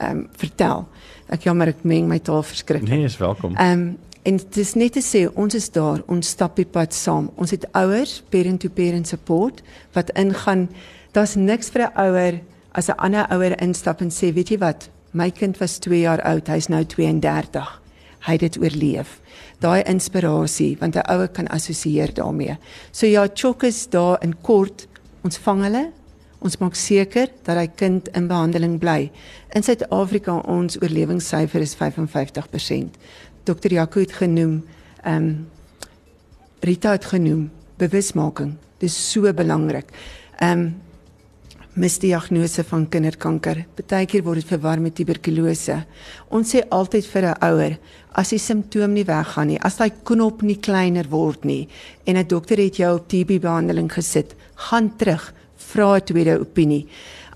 um, 0.00 0.28
vertel. 0.36 0.86
Ek 1.28 1.42
jammer 1.42 1.68
ek 1.68 1.84
meng 1.84 2.08
my 2.08 2.18
taal 2.18 2.42
verskriklik. 2.42 2.88
Nee, 2.88 3.04
is 3.04 3.18
welkom. 3.18 3.56
Um, 3.58 3.98
en 4.22 4.36
dit 4.36 4.56
is 4.56 4.74
net 4.74 4.92
te 4.92 5.02
sê 5.02 5.26
ons 5.34 5.54
is 5.54 5.70
daar, 5.70 6.02
ons 6.06 6.28
stap 6.28 6.56
die 6.56 6.66
pad 6.66 6.94
saam. 6.94 7.30
Ons 7.36 7.50
het 7.50 7.66
ouers, 7.72 8.22
parent 8.30 8.60
to 8.60 8.68
parent 8.68 9.06
support 9.06 9.62
wat 9.92 10.10
ingaan. 10.18 10.68
Daar's 11.12 11.34
niks 11.34 11.70
vir 11.70 11.82
'n 11.82 12.00
ouer 12.00 12.40
as 12.72 12.88
'n 12.88 12.98
ander 12.98 13.26
ouer 13.30 13.60
instap 13.62 14.00
en 14.00 14.10
sê, 14.10 14.32
weet 14.32 14.48
jy 14.48 14.58
wat, 14.58 14.90
my 15.16 15.30
kind 15.32 15.58
was 15.58 15.78
2 15.78 16.02
jaar 16.04 16.20
oud, 16.28 16.48
hy's 16.52 16.68
nou 16.68 16.84
32. 16.84 17.68
Hy 18.26 18.34
het 18.36 18.42
dit 18.44 18.58
oorleef. 18.60 19.20
Daai 19.64 19.82
inspirasie, 19.88 20.76
want 20.80 20.96
'n 20.96 21.08
ouer 21.12 21.28
kan 21.28 21.48
assosieer 21.48 22.12
daarmee. 22.14 22.58
So 22.92 23.06
ja, 23.06 23.28
Chok 23.34 23.62
is 23.62 23.88
daar 23.88 24.22
in 24.22 24.34
kort. 24.42 24.86
Ons 25.22 25.38
vang 25.38 25.62
hulle. 25.62 25.92
Ons 26.38 26.58
maak 26.58 26.74
seker 26.74 27.28
dat 27.42 27.56
hy 27.56 27.66
kind 27.66 28.08
in 28.08 28.28
behandeling 28.28 28.78
bly. 28.78 29.10
In 29.54 29.62
Suid-Afrika 29.62 30.32
ons 30.32 30.76
oorlewingssyfer 30.82 31.60
is 31.60 31.74
55%. 31.74 32.96
Dr. 33.44 33.72
Jaco 33.72 34.00
het 34.00 34.12
genoem, 34.12 34.64
ehm 35.04 35.16
um, 35.16 35.48
Rita 36.60 36.90
het 36.90 37.04
genoem 37.04 37.50
bewusmaking. 37.78 38.56
Dis 38.78 39.12
so 39.12 39.32
belangrik. 39.32 39.86
Ehm 40.40 40.58
um, 40.58 40.74
misdiagnose 41.76 42.64
van 42.64 42.86
kinderkanker. 42.88 43.60
Partykeer 43.76 44.24
word 44.24 44.40
dit 44.40 44.48
verwar 44.48 44.80
met 44.80 44.94
tuberkulose. 44.96 45.76
Ons 46.32 46.54
sê 46.54 46.62
altyd 46.70 47.06
vir 47.12 47.24
'n 47.26 47.44
ouer, 47.44 47.78
as 48.14 48.30
die 48.30 48.38
simptoom 48.38 48.94
nie 48.94 49.04
weggaan 49.04 49.48
nie, 49.48 49.60
as 49.60 49.76
daai 49.76 49.92
knop 50.04 50.42
nie 50.42 50.56
kleiner 50.56 51.06
word 51.10 51.44
nie 51.44 51.68
en 52.06 52.16
'n 52.16 52.26
dokter 52.26 52.58
het 52.58 52.76
jou 52.76 52.96
op 52.96 53.08
TB 53.08 53.40
behandeling 53.40 53.92
gesit, 53.92 54.34
gaan 54.54 54.96
terug, 54.96 55.34
vra 55.56 55.96
'n 55.96 56.04
tweede 56.04 56.40
opinie. 56.40 56.86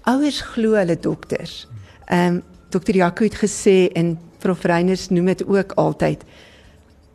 Ouers 0.07 0.41
glo 0.41 0.75
hulle 0.75 0.97
dokters. 0.97 1.67
Ehm 2.09 2.35
um, 2.35 2.43
dokter 2.71 2.95
Jaco 2.95 3.25
het 3.25 3.35
gesê 3.35 3.93
en 3.95 4.19
prof 4.39 4.65
Reiners 4.65 5.09
noem 5.09 5.27
dit 5.27 5.47
ook 5.47 5.73
altyd 5.73 6.25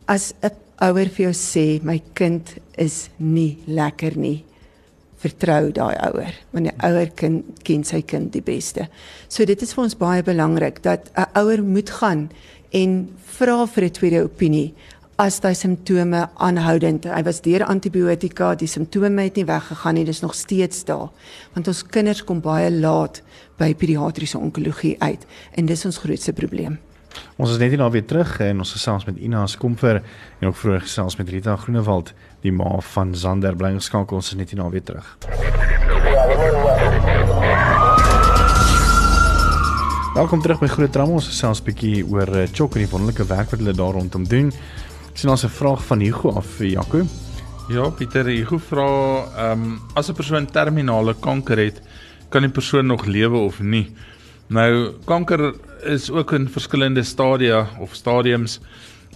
as 0.06 0.34
'n 0.42 0.50
ouer 0.80 1.08
vir 1.08 1.24
jou 1.26 1.32
sê 1.32 1.82
my 1.82 2.02
kind 2.14 2.56
is 2.76 3.08
nie 3.18 3.58
lekker 3.66 4.16
nie 4.16 4.44
vertrou 5.22 5.70
daai 5.72 5.94
ouer 6.10 6.34
want 6.52 6.68
die 6.68 6.76
ouer 6.88 7.10
kind 7.14 7.62
ken 7.66 7.84
sy 7.84 8.02
kind 8.02 8.32
die 8.32 8.44
beste. 8.44 8.88
So 9.28 9.44
dit 9.44 9.62
is 9.62 9.72
vir 9.74 9.84
ons 9.84 9.98
baie 9.98 10.22
belangrik 10.22 10.82
dat 10.82 11.10
'n 11.16 11.26
ouer 11.40 11.62
moet 11.62 11.90
gaan 11.90 12.30
en 12.72 13.08
vra 13.38 13.66
vir 13.66 13.84
'n 13.84 13.90
tweede 13.90 14.22
opinie 14.24 14.74
as 15.16 15.40
daai 15.40 15.54
simptome 15.54 16.28
aanhoudend. 16.34 17.04
Hy 17.04 17.22
was 17.22 17.40
deur 17.40 17.64
antibiotika, 17.64 18.54
die 18.54 18.68
simptome 18.68 19.22
het 19.22 19.36
nie 19.36 19.46
weggegaan 19.48 19.94
nie, 19.94 20.04
dis 20.04 20.20
nog 20.20 20.34
steeds 20.34 20.84
daar. 20.84 21.08
Want 21.54 21.68
ons 21.68 21.82
kinders 21.82 22.24
kom 22.24 22.42
baie 22.44 22.70
laat 22.70 23.22
by 23.56 23.74
pediatriese 23.74 24.38
onkologie 24.38 24.96
uit 25.00 25.24
en 25.56 25.66
dis 25.66 25.84
ons 25.88 25.98
grootste 25.98 26.32
probleem. 26.32 26.78
Ons 27.40 27.54
is 27.54 27.60
net 27.60 27.72
hier 27.72 27.80
nou 27.80 27.88
weer 27.92 28.04
terug 28.04 28.34
en 28.44 28.60
ons 28.60 28.72
gesels 28.76 29.06
met 29.08 29.16
Ina 29.16 29.46
Skomfer 29.48 30.02
en 30.40 30.48
ook 30.50 30.56
vroeër 30.60 30.84
gesels 30.84 31.16
met 31.16 31.28
Rita 31.32 31.56
Groenewald, 31.56 32.12
die 32.46 32.54
ma 32.54 32.78
van 32.94 33.14
Zander 33.14 33.56
bly 33.58 33.74
geskakel. 33.76 34.20
Ons 34.20 34.32
is 34.32 34.38
net 34.38 34.52
hier 34.52 34.60
nou 34.60 34.70
weer 34.70 34.84
terug. 34.86 35.06
Welkom 40.16 40.40
terug 40.40 40.62
by 40.62 40.70
Groot 40.72 40.92
Drama. 40.94 41.18
Ons 41.18 41.28
gesels 41.32 41.60
'n 41.60 41.66
bietjie 41.66 42.04
oor 42.06 42.28
uh, 42.28 42.46
Chok 42.48 42.76
en 42.76 42.84
die 42.84 42.90
wonderlike 42.90 43.26
werk 43.28 43.50
wat 43.50 43.60
hulle 43.60 43.74
daar 43.76 43.98
rondom 43.98 44.24
doen. 44.24 44.52
Ek 45.10 45.18
sien 45.18 45.30
ons 45.30 45.44
'n 45.44 45.48
vraag 45.48 45.82
van 45.84 46.00
Hugo 46.00 46.36
af 46.36 46.46
vir 46.58 46.66
Jaco. 46.66 47.06
Ja, 47.68 47.90
Pieter, 47.90 48.24
Hugo 48.24 48.58
vra, 48.58 48.88
ehm 49.36 49.62
um, 49.62 49.80
as 49.94 50.08
'n 50.08 50.14
persoon 50.14 50.46
terminale 50.46 51.14
kanker 51.14 51.58
het, 51.58 51.82
kan 52.30 52.42
die 52.42 52.50
persoon 52.50 52.86
nog 52.86 53.06
lewe 53.06 53.36
of 53.36 53.60
nie? 53.60 53.90
Nou, 54.48 54.94
kanker 55.04 55.54
is 55.82 56.10
ook 56.10 56.32
in 56.32 56.48
verskillende 56.48 57.02
stadia 57.02 57.66
of 57.80 57.94
stadiums 57.94 58.60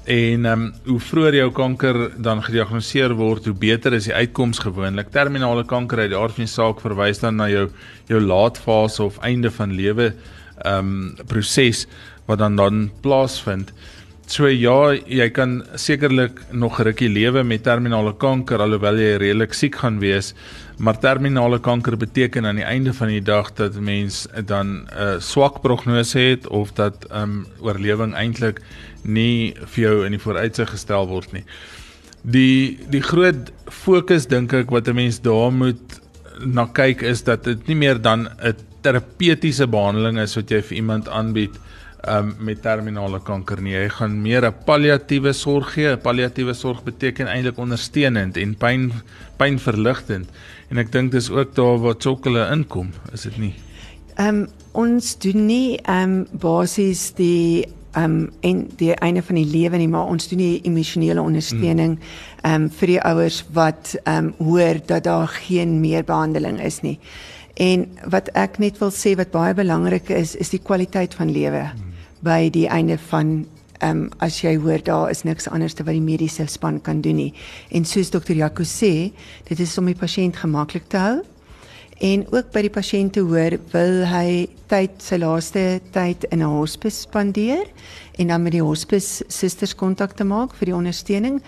en 0.05 0.45
ehm 0.47 0.53
um, 0.53 0.73
hoe 0.85 1.01
vroeër 1.01 1.35
jou 1.35 1.51
kanker 1.53 1.97
dan 2.23 2.43
gediagnoseer 2.43 3.15
word, 3.15 3.45
hoe 3.45 3.55
beter 3.55 3.93
is 3.93 4.09
die 4.09 4.15
uitkoms 4.15 4.59
gewoonlik. 4.59 5.11
Terminale 5.13 5.65
kanker 5.65 5.99
uit 5.99 6.11
die 6.11 6.19
aard 6.19 6.35
van 6.39 6.45
die 6.45 6.53
saak 6.53 6.81
verwys 6.81 7.21
dan 7.21 7.37
na 7.37 7.49
jou 7.49 7.69
jou 8.09 8.21
laatfase 8.21 9.03
of 9.03 9.21
einde 9.23 9.51
van 9.51 9.73
lewe 9.77 10.13
ehm 10.65 10.79
um, 10.79 11.27
proses 11.27 11.87
wat 12.27 12.39
dan 12.39 12.57
dan 12.57 12.91
plaasvind. 13.03 13.73
So 14.31 14.47
ja, 14.47 14.93
jy 15.11 15.27
kan 15.35 15.57
sekerlik 15.75 16.39
nog 16.55 16.77
rukkie 16.79 17.09
lewe 17.11 17.43
met 17.43 17.65
terminale 17.67 18.13
kanker 18.15 18.63
alhoewel 18.63 19.01
jy 19.03 19.17
redelik 19.19 19.57
siek 19.59 19.81
gaan 19.83 19.99
wees, 19.99 20.29
maar 20.79 21.01
terminale 21.03 21.59
kanker 21.59 21.97
beteken 21.99 22.47
aan 22.47 22.61
die 22.61 22.65
einde 22.65 22.95
van 22.95 23.11
die 23.11 23.25
dag 23.27 23.51
dat 23.59 23.81
mens 23.81 24.29
dan 24.47 24.87
'n 24.87 24.87
uh, 24.95 25.19
swak 25.19 25.61
prognose 25.63 26.19
het 26.19 26.47
of 26.47 26.71
dat 26.73 27.11
ehm 27.11 27.23
um, 27.23 27.47
oorlewing 27.59 28.15
eintlik 28.15 28.63
nie 29.05 29.55
vir 29.75 29.85
jou 29.85 29.97
in 30.07 30.13
die 30.13 30.23
vooruitsig 30.23 30.71
gestel 30.71 31.09
word 31.09 31.33
nie. 31.33 31.45
Die 32.23 32.79
die 32.91 33.03
groot 33.03 33.53
fokus 33.71 34.27
dink 34.27 34.53
ek 34.53 34.71
wat 34.71 34.89
'n 34.89 34.95
mens 34.95 35.21
daar 35.21 35.53
moet 35.53 36.01
na 36.45 36.67
kyk 36.67 37.03
is 37.03 37.23
dat 37.23 37.45
dit 37.45 37.69
nie 37.69 37.77
meer 37.77 38.01
dan 38.01 38.29
'n 38.29 38.55
terapeutiese 38.83 39.67
behandeling 39.67 40.19
is 40.19 40.37
wat 40.37 40.51
jy 40.51 40.63
vir 40.63 40.77
iemand 40.77 41.09
aanbied 41.09 41.57
um, 42.09 42.35
met 42.39 42.63
terminale 42.63 43.21
kanker 43.21 43.61
nie. 43.63 43.75
Jy 43.75 43.89
gaan 43.89 44.23
meer 44.23 44.47
'n 44.47 44.55
palliatiewe 44.67 45.33
sorg 45.33 45.75
gee. 45.75 45.97
Palliatiewe 45.97 46.55
sorg 46.55 46.83
beteken 46.85 47.27
eintlik 47.27 47.59
ondersteunend 47.59 48.37
en 48.37 48.55
pyn 48.55 48.93
pynverligtend. 49.37 50.29
En 50.71 50.79
ek 50.79 50.93
dink 50.93 51.13
dis 51.13 51.31
ook 51.31 51.55
daar 51.55 51.79
waar 51.79 51.95
Chokkele 51.99 52.51
inkom, 52.53 52.93
is 53.13 53.23
dit 53.23 53.39
nie? 53.39 53.55
Ehm 54.17 54.29
um, 54.29 54.49
ons 54.73 55.19
doen 55.19 55.47
nie 55.47 55.79
ehm 55.85 56.03
um, 56.03 56.27
basies 56.33 57.13
die 57.15 57.67
um, 57.97 58.31
en 58.41 58.71
die 58.77 58.95
einde 58.95 59.23
van 59.23 59.35
die 59.35 59.47
lewe 59.47 59.77
nie, 59.81 59.89
maar 59.89 60.11
ons 60.11 60.29
doen 60.31 60.39
die 60.39 60.61
emosionele 60.69 61.23
ondersteuning 61.23 61.97
hmm. 61.99 62.09
ehm 62.43 62.63
um, 62.63 62.71
vir 62.81 62.95
die 62.95 63.01
ouers 63.03 63.43
wat 63.53 63.95
ehm 64.05 64.31
um, 64.31 64.47
hoor 64.47 64.81
dat 64.87 65.05
daar 65.05 65.29
geen 65.29 65.81
meer 65.81 66.05
behandeling 66.05 66.61
is 66.63 66.81
nie. 66.83 66.99
En 67.55 67.89
wat 68.09 68.31
ek 68.39 68.59
net 68.59 68.79
wil 68.81 68.93
sê 68.95 69.17
wat 69.17 69.33
baie 69.35 69.55
belangrik 69.55 70.09
is, 70.09 70.35
is 70.35 70.53
die 70.55 70.63
kwaliteit 70.63 71.15
van 71.15 71.33
lewe 71.33 71.67
hmm. 71.71 71.97
by 72.21 72.51
die 72.51 72.69
einde 72.69 72.99
van 73.11 73.47
ehm 73.81 74.05
um, 74.05 74.09
as 74.21 74.43
jy 74.45 74.57
hoor 74.61 74.83
daar 74.85 75.11
is 75.11 75.23
niks 75.25 75.49
anders 75.49 75.75
te 75.75 75.85
wat 75.85 75.97
die 75.97 76.05
mediese 76.05 76.47
span 76.47 76.81
kan 76.81 77.01
doen 77.01 77.17
nie. 77.17 77.35
En 77.71 77.85
soos 77.85 78.11
dokter 78.11 78.37
Jaco 78.37 78.63
sê, 78.63 79.13
dit 79.49 79.61
is 79.61 79.79
om 79.79 79.87
die 79.89 79.97
pasiënt 79.97 80.37
gemaklik 80.37 80.89
te 80.89 81.01
hou. 81.01 81.21
En 82.01 82.23
ook 82.33 82.49
by 82.55 82.63
die 82.65 82.73
pasiënte 82.73 83.21
hoor 83.29 83.59
wil 83.75 83.99
hy 84.09 84.47
tyd 84.73 85.03
sy 85.05 85.19
laaste 85.21 85.63
tyd 85.93 86.25
in 86.33 86.41
'n 86.41 86.49
hospis 86.49 87.03
spandeer 87.05 87.67
en 88.17 88.33
dan 88.33 88.43
met 88.43 88.53
die 88.57 88.65
hospis 88.65 89.21
susters 89.29 89.75
kontak 89.75 90.17
te 90.17 90.25
maak 90.25 90.55
vir 90.57 90.73
die 90.73 90.75
ondersteuning 90.75 91.43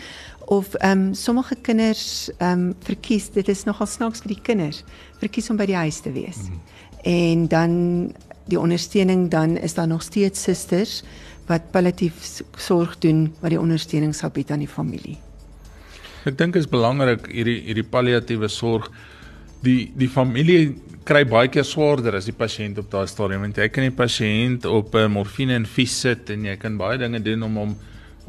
of 0.52 0.74
ehm 0.74 0.90
um, 0.90 1.14
sommige 1.14 1.56
kinders 1.62 2.28
ehm 2.36 2.52
um, 2.52 2.74
verkies 2.84 3.30
dit 3.32 3.48
is 3.48 3.64
nogal 3.64 3.86
snaaks 3.86 4.20
vir 4.20 4.34
die 4.34 4.42
kinders 4.42 4.84
verkies 5.20 5.48
om 5.50 5.56
by 5.56 5.66
die 5.66 5.76
huis 5.76 6.00
te 6.00 6.12
wees. 6.12 6.36
Mm. 6.36 6.60
En 7.02 7.48
dan 7.48 7.72
die 8.44 8.60
ondersteuning 8.60 9.30
dan 9.30 9.56
is 9.56 9.74
daar 9.74 9.88
nog 9.88 10.02
steeds 10.02 10.42
susters 10.42 11.02
wat 11.46 11.70
palliatief 11.70 12.42
sorg 12.56 12.98
doen 12.98 13.32
wat 13.40 13.50
die 13.50 13.60
ondersteuning 13.60 14.14
sal 14.14 14.30
bied 14.30 14.50
aan 14.50 14.58
die 14.58 14.68
familie. 14.68 15.16
Ek 16.24 16.36
dink 16.38 16.56
is 16.56 16.68
belangrik 16.68 17.26
hierdie 17.32 17.62
hierdie 17.64 17.88
palliatiewe 17.88 18.48
sorg 18.48 18.90
die 19.62 19.92
die 19.98 20.10
familie 20.10 20.74
kry 21.06 21.22
baie 21.26 21.50
keer 21.50 21.66
swaarder 21.66 22.16
as 22.18 22.28
die 22.28 22.36
pasiënt 22.36 22.78
op 22.78 22.90
daai 22.90 23.06
stadium 23.10 23.42
want 23.46 23.58
jy 23.58 23.68
kan 23.74 23.86
die 23.88 23.94
pasiënt 23.94 24.66
op 24.70 24.94
uh, 24.94 25.08
morfine 25.10 25.56
infuus 25.58 25.94
sit 26.04 26.30
en 26.34 26.46
jy 26.46 26.56
kan 26.62 26.78
baie 26.78 27.00
dinge 27.00 27.22
doen 27.22 27.42
om 27.48 27.58
hom 27.58 27.72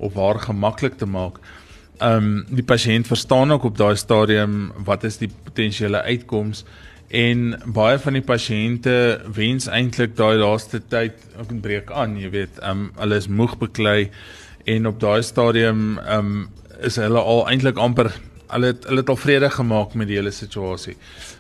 of 0.04 0.16
haar 0.18 0.40
gemaklik 0.42 0.98
te 0.98 1.06
maak. 1.10 1.38
Ehm 2.02 2.18
um, 2.18 2.32
die 2.50 2.66
pasiënt 2.66 3.08
verstaan 3.08 3.54
ook 3.54 3.70
op 3.70 3.78
daai 3.78 3.96
stadium 3.96 4.72
wat 4.88 5.06
is 5.10 5.20
die 5.22 5.30
potensiële 5.30 6.02
uitkoms 6.10 6.64
en 7.14 7.54
baie 7.76 8.00
van 8.02 8.18
die 8.18 8.26
pasiënte 8.26 8.96
wens 9.38 9.70
eintlik 9.70 10.16
daai 10.18 10.40
laaste 10.42 10.82
tyd 10.90 11.22
ook 11.38 11.54
breek 11.62 11.92
aan, 11.94 12.18
jy 12.18 12.34
weet, 12.34 12.58
ehm 12.62 12.88
um, 12.88 12.92
hulle 12.98 13.22
is 13.22 13.30
moeg 13.30 13.58
beklei 13.62 14.10
en 14.66 14.90
op 14.90 15.00
daai 15.00 15.22
stadium 15.22 16.00
ehm 16.00 16.20
um, 16.20 16.50
is 16.84 16.98
hulle 17.00 17.22
al 17.22 17.46
eintlik 17.48 17.78
amper 17.78 18.10
hulle 18.54 18.72
het 18.74 18.88
hulle 18.90 19.04
het 19.04 19.10
al 19.10 19.20
vrede 19.20 19.50
gemaak 19.50 19.98
met 20.00 20.08
die 20.08 20.20
hele 20.20 20.32
situasie. 20.32 20.96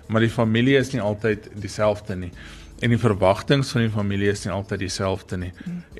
Maar 0.08 0.26
die 0.26 0.34
familie 0.34 0.78
is 0.78 0.91
nie 0.93 1.02
altyd 1.02 1.49
dieselfde 1.62 2.15
nie 2.15 2.34
en 2.84 2.91
die 2.91 2.99
verwagtinge 2.99 3.63
van 3.63 3.86
die 3.86 3.91
familie 3.91 4.32
is 4.34 4.43
nie 4.43 4.52
altyd 4.52 4.82
dieselfde 4.84 5.38
nie. 5.39 5.52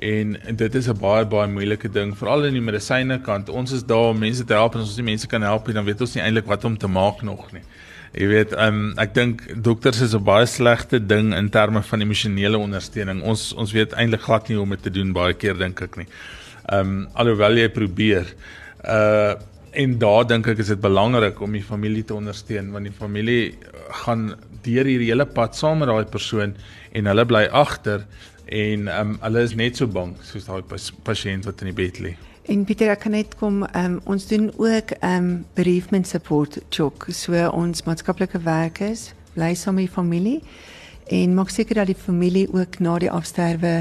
En 0.04 0.34
dit 0.56 0.74
is 0.74 0.88
'n 0.88 0.98
baie 1.00 1.24
baie 1.24 1.48
moeilike 1.48 1.88
ding 1.88 2.12
veral 2.16 2.44
in 2.44 2.52
die 2.52 2.60
medisyne 2.60 3.20
kant. 3.20 3.48
Ons 3.48 3.72
is 3.72 3.84
daar 3.84 4.10
om 4.10 4.18
mense 4.18 4.44
te 4.44 4.52
help 4.52 4.74
en 4.74 4.80
as 4.80 4.88
ons 4.88 4.96
nie 4.96 5.10
mense 5.12 5.26
kan 5.26 5.42
help 5.42 5.66
nie, 5.66 5.74
dan 5.74 5.84
weet 5.84 6.00
ons 6.00 6.14
nie 6.14 6.22
eintlik 6.22 6.46
wat 6.46 6.64
om 6.64 6.76
te 6.78 6.86
maak 6.86 7.22
nog 7.22 7.52
nie. 7.52 7.62
Jy 8.12 8.26
weet, 8.26 8.52
um, 8.52 8.92
ek 8.98 9.14
dink 9.14 9.62
dokters 9.62 10.00
is 10.00 10.14
'n 10.14 10.24
baie 10.24 10.46
slegte 10.46 11.06
ding 11.06 11.34
in 11.34 11.48
terme 11.48 11.82
van 11.82 12.00
emosionele 12.00 12.58
ondersteuning. 12.58 13.22
Ons 13.22 13.52
ons 13.52 13.72
weet 13.72 13.92
eintlik 13.92 14.20
glad 14.20 14.48
nie 14.48 14.56
hoe 14.56 14.64
om 14.64 14.70
dit 14.70 14.82
te 14.82 14.90
doen 14.90 15.12
baie 15.12 15.34
keer 15.34 15.56
dink 15.58 15.80
ek 15.80 15.96
nie. 15.96 16.06
Ehm 16.68 16.80
um, 16.80 17.08
alhoewel 17.14 17.56
jy 17.56 17.68
probeer. 17.68 18.26
Uh 18.84 19.34
en 19.74 19.98
daar 19.98 20.26
dink 20.26 20.46
ek 20.52 20.60
is 20.62 20.70
dit 20.72 20.80
belangrik 20.80 21.40
om 21.42 21.52
die 21.52 21.64
familie 21.64 22.04
te 22.06 22.14
ondersteun 22.14 22.70
want 22.74 22.88
die 22.88 22.94
familie 22.94 23.54
gaan 24.04 24.34
deur 24.64 24.88
hierdie 24.88 25.10
hele 25.10 25.26
pad 25.26 25.56
saam 25.58 25.82
met 25.82 25.90
daai 25.90 26.06
persoon 26.10 26.54
en 26.92 27.10
hulle 27.10 27.26
bly 27.28 27.44
agter 27.64 28.06
en 28.46 28.88
um, 28.92 29.16
hulle 29.22 29.42
is 29.48 29.56
net 29.58 29.80
so 29.80 29.90
bang 29.90 30.14
soos 30.22 30.46
daai 30.48 30.62
pasiënt 31.06 31.48
wat 31.48 31.64
in 31.64 31.72
die 31.72 31.76
bed 31.76 32.00
lê. 32.04 32.14
En 32.52 32.66
Pieter, 32.68 32.90
ek 32.92 33.06
kan 33.06 33.14
net 33.16 33.32
kom, 33.40 33.62
um, 33.64 33.94
ons 34.04 34.26
doen 34.28 34.50
ook 34.60 34.92
um 35.00 35.28
bereavement 35.56 36.06
support 36.06 36.58
chok, 36.68 37.06
so 37.08 37.32
ons 37.56 37.86
maatskaplike 37.86 38.42
werkers 38.44 39.12
bly 39.34 39.54
saam 39.56 39.78
met 39.80 39.88
die 39.88 39.94
familie 39.94 40.40
en 41.12 41.34
maak 41.36 41.50
seker 41.52 41.80
dat 41.80 41.90
die 41.90 41.98
familie 41.98 42.46
ook 42.52 42.78
na 42.84 42.98
die 43.00 43.10
afsterwe 43.12 43.74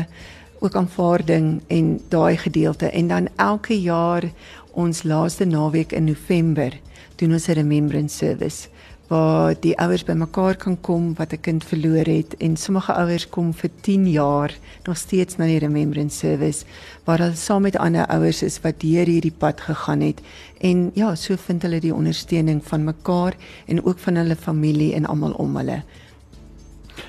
ook 0.64 0.76
aanvaarding 0.76 1.62
en 1.68 2.02
daai 2.08 2.38
gedeelte. 2.38 2.90
En 2.90 3.08
dan 3.08 3.28
elke 3.36 3.82
jaar 3.82 4.24
ons 4.72 5.04
laaste 5.04 5.46
naweek 5.46 5.92
in 5.92 6.04
November 6.04 6.80
doen 7.16 7.32
ons 7.32 7.48
'n 7.48 7.52
remembrance 7.52 8.16
service 8.16 8.68
waar 9.08 9.56
die 9.60 9.76
ouers 9.78 10.04
bymekaar 10.04 10.56
kan 10.56 10.78
kom 10.82 11.14
wat 11.16 11.34
'n 11.34 11.42
kind 11.42 11.64
verloor 11.64 12.06
het. 12.06 12.38
En 12.38 12.58
sommige 12.58 12.94
ouers 12.94 13.30
kom 13.30 13.54
vir 13.54 13.70
10 13.82 14.12
jaar 14.12 14.58
nog 14.84 14.98
steeds 14.98 15.36
na 15.36 15.46
die 15.46 15.60
remembrance 15.60 16.18
service 16.18 16.66
waar 17.04 17.20
hulle 17.20 17.36
saam 17.36 17.62
met 17.62 17.78
ander 17.78 18.08
ouers 18.08 18.42
is 18.44 18.62
wat 18.62 18.80
deur 18.80 19.06
hierdie 19.06 19.38
pad 19.38 19.62
gegaan 19.62 20.02
het. 20.02 20.22
En 20.60 20.92
ja 20.94 21.16
so 21.16 21.36
vind 21.36 21.62
hulle 21.62 21.80
die 21.80 21.94
ondersteuning 21.94 22.64
van 22.64 22.84
mekaar 22.84 23.36
en 23.66 23.86
ook 23.86 24.00
van 24.00 24.16
hulle 24.16 24.36
familie 24.36 24.94
en 24.94 25.06
almal 25.06 25.32
om 25.32 25.56
hulle. 25.58 25.84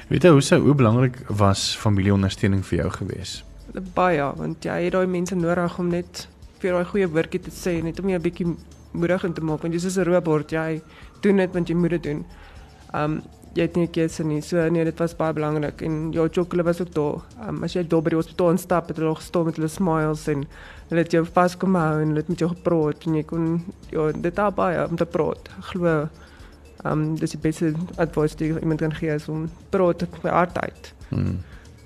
Weet 0.08 0.24
jy 0.24 0.30
hoe 0.30 0.44
sou 0.44 0.60
hoe 0.62 0.74
belangrik 0.74 1.18
was 1.28 1.76
familieondersteuning 1.80 2.64
vir 2.64 2.78
jou 2.78 2.90
gewees? 2.98 3.42
Baie 3.96 4.24
want 4.38 4.64
jy 4.64 4.76
het 4.86 4.92
daai 4.94 5.06
mense 5.10 5.36
nodig 5.36 5.78
om 5.78 5.88
net 5.92 6.26
vir 6.60 6.76
daai 6.76 6.90
goeie 6.90 7.08
woordjie 7.10 7.40
te 7.46 7.52
sê 7.54 7.82
net 7.82 8.00
om 8.00 8.08
jou 8.08 8.18
'n 8.18 8.22
bietjie 8.22 8.56
moedig 8.92 9.26
te 9.34 9.40
maak 9.40 9.62
want 9.62 9.74
jy 9.74 9.86
is 9.86 9.98
'n 9.98 10.04
robot 10.04 10.52
jy 10.52 10.80
doen 11.22 11.36
dit 11.36 11.52
want 11.52 11.68
jy 11.68 11.74
moet 11.74 11.90
dit 11.90 12.02
doen. 12.02 12.24
Um 12.94 13.22
jy 13.54 13.62
het 13.62 13.76
nie 13.76 13.86
keuse 13.86 14.24
nie. 14.24 14.40
So 14.42 14.68
nee, 14.68 14.84
dit 14.84 14.98
was 14.98 15.14
baie 15.14 15.32
belangrik 15.32 15.82
en 15.82 16.12
ja, 16.12 16.28
Chokole 16.28 16.64
was 16.64 16.80
ook 16.80 16.92
daar. 16.94 17.22
Um 17.48 17.62
as 17.62 17.74
jy 17.74 17.82
daar 17.82 18.02
by 18.02 18.10
die 18.10 18.16
hospitaal 18.16 18.50
instap, 18.50 18.88
het 18.88 18.96
hulle 18.96 19.14
gestaan 19.14 19.44
met 19.44 19.56
hulle 19.56 19.68
smiles 19.68 20.28
en 20.28 20.44
hulle 20.88 21.00
het 21.00 21.12
jou 21.12 21.24
vaskom 21.24 21.74
hou 21.74 22.00
en 22.00 22.08
hulle 22.08 22.20
het 22.20 22.28
met 22.28 22.38
jou 22.38 22.48
gepraat 22.48 23.06
en 23.06 23.14
jy 23.14 23.22
kon 23.22 23.62
ja, 23.90 24.12
dit 24.12 24.34
daar 24.34 24.52
baie 24.52 24.88
om 24.88 24.96
te 24.96 25.06
praat. 25.06 25.48
Glo 25.60 26.08
um 26.84 27.16
dis 27.16 27.30
die 27.30 27.40
beste 27.40 27.72
advies 27.96 28.36
wat 28.36 28.40
iemand 28.40 28.80
kan 28.80 28.94
gee 28.94 29.14
is 29.14 29.28
om 29.28 29.50
praat 29.70 30.06
met 30.22 30.32
hart 30.32 30.58
uit. 30.58 30.94
Hmm 31.08 31.38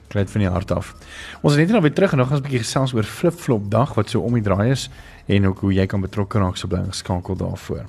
kleit 0.08 0.30
van 0.30 0.40
die 0.40 0.50
hart 0.50 0.72
af. 0.72 0.94
Ons 1.40 1.52
is 1.54 1.58
net 1.60 1.74
nou 1.74 1.82
weer 1.84 1.92
terug 1.92 2.12
en 2.12 2.18
nog 2.22 2.30
ons 2.30 2.40
'n 2.40 2.42
bietjie 2.42 2.64
gesels 2.64 2.94
oor 2.94 3.04
flip-flop 3.04 3.70
dag 3.70 3.94
wat 3.94 4.10
so 4.10 4.20
om 4.20 4.32
die 4.32 4.42
draai 4.42 4.70
is 4.70 4.90
en 5.26 5.46
ook 5.46 5.58
hoe 5.58 5.72
jy 5.72 5.86
kan 5.86 6.00
betrokke 6.00 6.38
raak 6.38 6.56
so 6.56 6.68
bly 6.68 6.82
geskakel 6.88 7.36
daarvoor. 7.36 7.84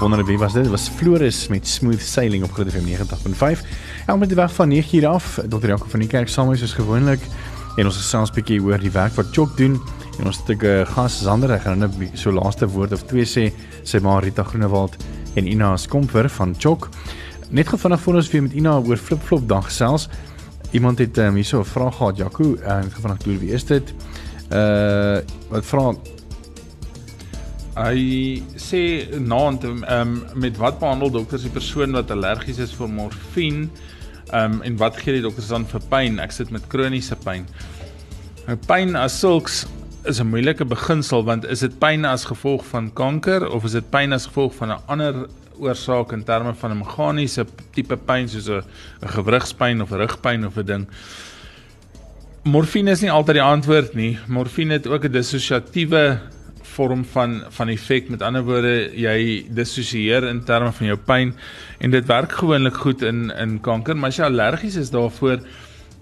Wonder 0.00 0.24
wie 0.24 0.38
was 0.38 0.52
dit? 0.52 0.68
Was 0.68 0.88
Floris 0.88 1.48
met 1.48 1.66
Smooth 1.66 2.00
Sailing 2.00 2.44
op 2.44 2.52
Groot 2.52 2.70
FM 2.70 2.86
90.5. 2.86 3.62
En 4.06 4.18
met 4.18 4.28
die 4.28 4.36
weg 4.36 4.54
van 4.54 4.68
9 4.68 4.90
hier 4.90 5.06
af, 5.06 5.40
Dr. 5.48 5.66
Jaco 5.66 5.86
van 5.88 6.00
die 6.00 6.08
kerk 6.08 6.28
saam 6.28 6.52
is 6.52 6.58
soos 6.58 6.72
gewoonlik 6.72 7.20
en 7.76 7.84
ons 7.84 7.96
gesels 7.96 8.30
'n 8.30 8.34
bietjie 8.34 8.62
oor 8.62 8.78
die 8.78 8.90
werk 8.90 9.12
wat 9.12 9.26
Chok 9.32 9.56
doen 9.56 9.80
en 10.18 10.26
ons 10.26 10.36
het 10.36 10.48
'n 10.62 10.66
uh, 10.66 10.86
gas 10.86 11.18
Sander 11.22 11.50
ek 11.52 11.62
gaan 11.62 11.78
nou 11.78 11.90
so 12.14 12.30
laaste 12.30 12.66
woord 12.66 12.92
of 12.92 13.02
twee 13.06 13.24
sê 13.24 13.52
sy 13.84 13.98
ma 13.98 14.18
Rita 14.18 14.42
Groenewald 14.42 14.96
en 15.34 15.46
Ina 15.46 15.76
Skomper 15.76 16.28
van 16.28 16.54
Chok. 16.58 16.88
Net 17.50 17.68
vanaand 17.68 18.00
voor 18.00 18.14
ons 18.14 18.30
weer 18.30 18.42
met 18.42 18.52
Ina 18.52 18.78
oor 18.78 18.96
flip-flop 18.96 19.48
dag 19.48 19.64
gesels. 19.64 20.08
Iemand 20.70 20.98
het 20.98 21.18
um, 21.18 21.34
hierso 21.34 21.60
'n 21.60 21.64
vraag 21.64 21.96
gehad, 21.96 22.16
Jaco, 22.16 22.56
en 22.56 22.84
ek 22.84 23.00
vanaand 23.00 23.24
doen 23.24 23.38
wie 23.38 23.52
is 23.52 23.64
dit? 23.64 23.94
Uh 24.52 25.20
wat 25.50 25.64
vra 25.64 25.94
Hy 27.78 28.42
sê 28.56 29.06
naand 29.20 29.64
um, 29.64 30.24
met 30.34 30.56
wat 30.56 30.78
behandel 30.80 31.10
dokters 31.10 31.42
die 31.42 31.50
persoon 31.50 31.92
wat 31.92 32.10
allergies 32.10 32.58
is 32.58 32.72
vir 32.74 32.88
morfine 32.88 33.68
um, 34.32 34.62
en 34.62 34.76
wat 34.76 34.96
gee 34.96 35.12
die 35.12 35.22
dokters 35.22 35.48
dan 35.48 35.66
vir 35.66 35.80
pyn? 35.88 36.18
Ek 36.18 36.34
sit 36.34 36.50
met 36.50 36.66
kroniese 36.66 37.16
pyn. 37.22 37.46
Nou 38.48 38.56
pyn 38.66 38.96
as 38.96 39.20
sulks 39.20 39.66
is 40.08 40.20
'n 40.20 40.30
moeilike 40.32 40.64
beginsel 40.64 41.24
want 41.24 41.44
is 41.44 41.60
dit 41.60 41.78
pyn 41.78 42.04
as 42.04 42.24
gevolg 42.24 42.64
van 42.66 42.92
kanker 42.92 43.48
of 43.50 43.64
is 43.64 43.72
dit 43.72 43.90
pyn 43.90 44.12
as 44.12 44.26
gevolg 44.26 44.54
van 44.54 44.70
'n 44.72 44.82
ander 44.86 45.14
oorsaak 45.60 46.12
in 46.12 46.24
terme 46.24 46.54
van 46.54 46.70
'n 46.70 46.78
meganiese 46.78 47.44
tipe 47.74 47.96
pyn 47.96 48.28
soos 48.28 48.48
'n 48.48 48.62
gewrigspyn 49.14 49.82
of 49.82 49.90
rugpyn 49.90 50.46
of 50.46 50.56
'n 50.56 50.66
ding? 50.66 50.86
Morfine 52.44 52.90
is 52.90 53.00
nie 53.00 53.10
altyd 53.10 53.34
die 53.34 53.42
antwoord 53.42 53.94
nie. 53.94 54.18
Morfine 54.26 54.72
het 54.72 54.86
ook 54.86 55.04
'n 55.04 55.12
dissosiatiewe 55.12 56.18
vorm 56.62 57.04
van 57.04 57.44
van 57.48 57.68
effek. 57.68 58.08
Met 58.08 58.22
ander 58.22 58.44
woorde, 58.44 58.90
jy 58.94 59.46
dissosieer 59.50 60.24
in 60.24 60.44
terme 60.44 60.72
van 60.72 60.86
jou 60.86 60.96
pyn 60.96 61.34
en 61.78 61.90
dit 61.90 62.06
werk 62.06 62.32
gewoonlik 62.32 62.76
goed 62.76 63.02
in 63.02 63.30
in 63.30 63.60
kanker, 63.60 63.96
maar 63.96 64.08
as 64.08 64.16
jy 64.16 64.24
allergies 64.24 64.76
is 64.76 64.90
daarvoor 64.90 65.40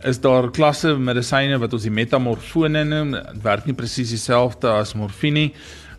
is 0.05 0.21
daar 0.21 0.51
klasse 0.51 0.97
medisyne 0.99 1.59
wat 1.59 1.73
ons 1.73 1.83
die 1.83 1.91
metamorfone 1.91 2.85
noem. 2.85 3.17
Dit 3.17 3.43
werk 3.43 3.67
nie 3.67 3.75
presies 3.75 4.11
dieselfde 4.11 4.69
as 4.69 4.95
morfine 4.95 5.47
nie. 5.47 5.51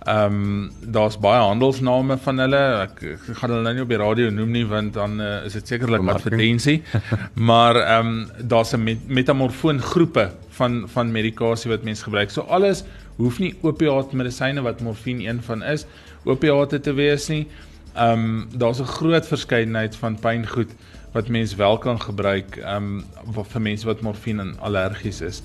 Ehm 0.07 0.33
um, 0.33 0.91
daar's 0.93 1.17
baie 1.19 1.41
handelsname 1.41 2.15
van 2.23 2.39
hulle. 2.39 2.59
Ek, 2.85 3.01
ek 3.17 3.25
gaan 3.41 3.51
hulle 3.51 3.63
nou 3.65 3.73
nie 3.75 3.83
op 3.83 3.89
die 3.91 3.99
radio 3.99 4.29
noem 4.31 4.53
nie 4.55 4.63
want 4.69 4.93
dan 4.95 5.17
uh, 5.19 5.41
is 5.43 5.57
dit 5.57 5.73
sekerlik 5.73 6.05
advertensie. 6.13 6.77
maar 7.49 7.75
ehm 7.81 8.13
um, 8.13 8.47
daar's 8.53 8.71
'n 8.73 8.83
met, 8.83 9.07
metamorfoon 9.07 9.81
groepe 9.81 10.29
van 10.59 10.85
van 10.93 11.11
medikasie 11.11 11.71
wat 11.71 11.83
mense 11.83 12.03
gebruik. 12.03 12.31
So 12.31 12.41
alles 12.41 12.83
hoef 13.17 13.39
nie 13.39 13.55
opiate 13.61 14.15
medisyne 14.15 14.61
wat 14.61 14.81
morfine 14.81 15.27
een 15.27 15.41
van 15.43 15.63
is, 15.63 15.85
opiate 16.23 16.79
te 16.79 16.93
wees 16.93 17.27
nie. 17.27 17.47
Ehm 17.95 18.11
um, 18.11 18.47
daar's 18.53 18.79
'n 18.79 18.93
groot 18.99 19.27
verskeidenheid 19.27 19.95
van 19.95 20.19
pyngoed 20.19 20.71
wat 21.17 21.31
mense 21.33 21.57
wel 21.57 21.77
kan 21.81 21.97
gebruik 22.01 22.59
ehm 22.61 23.01
um, 23.33 23.45
vir 23.53 23.63
mense 23.71 23.87
wat 23.89 24.03
morfine 24.05 24.53
allergies 24.69 25.21
is. 25.25 25.41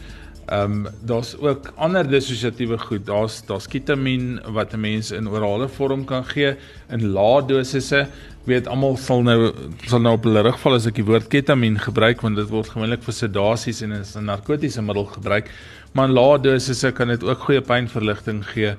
Um, 0.50 0.88
daar's 1.06 1.36
ook 1.38 1.70
ander 1.76 2.08
dissosiatiewe 2.08 2.78
goed. 2.78 3.06
Daar's 3.06 3.40
daar's 3.46 3.68
ketamien 3.70 4.40
wat 4.52 4.74
'n 4.74 4.80
mens 4.80 5.10
in 5.10 5.28
orale 5.28 5.68
vorm 5.68 6.04
kan 6.04 6.24
gee 6.24 6.56
in 6.90 7.06
lae 7.12 7.46
dosisse. 7.46 8.00
Ek 8.40 8.46
weet 8.50 8.66
almal 8.66 8.96
sal 8.96 9.22
nou 9.22 9.52
sal 9.86 10.00
nou 10.00 10.14
op 10.14 10.24
hulle 10.24 10.42
rug 10.42 10.58
val 10.60 10.74
as 10.74 10.86
ek 10.86 10.94
die 10.94 11.04
woord 11.04 11.28
ketamien 11.28 11.78
gebruik 11.78 12.20
want 12.20 12.36
dit 12.36 12.48
word 12.48 12.68
gewoonlik 12.68 13.02
vir 13.02 13.14
sedasies 13.14 13.82
en 13.82 13.92
is 13.92 14.16
'n 14.16 14.24
narkotiese 14.24 14.82
middel 14.82 15.04
gebruik. 15.04 15.50
Maar 15.92 16.08
in 16.08 16.14
lae 16.14 16.38
dosisse 16.38 16.92
kan 16.92 17.08
dit 17.08 17.24
ook 17.24 17.38
goeie 17.38 17.60
pynverligting 17.60 18.44
gee. 18.44 18.74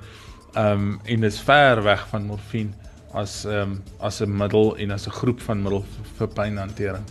Um, 0.56 1.00
en 1.04 1.20
dit 1.20 1.32
is 1.32 1.40
ver 1.40 1.82
weg 1.82 2.06
van 2.08 2.26
morfine 2.26 2.83
as 3.14 3.44
ehm 3.44 3.60
um, 3.60 3.82
as 3.98 4.20
'n 4.20 4.36
middel 4.36 4.76
en 4.76 4.90
as 4.90 5.06
'n 5.06 5.10
groep 5.10 5.40
van 5.40 5.62
middel 5.62 5.84
vir 6.16 6.28
pynhantering. 6.28 7.04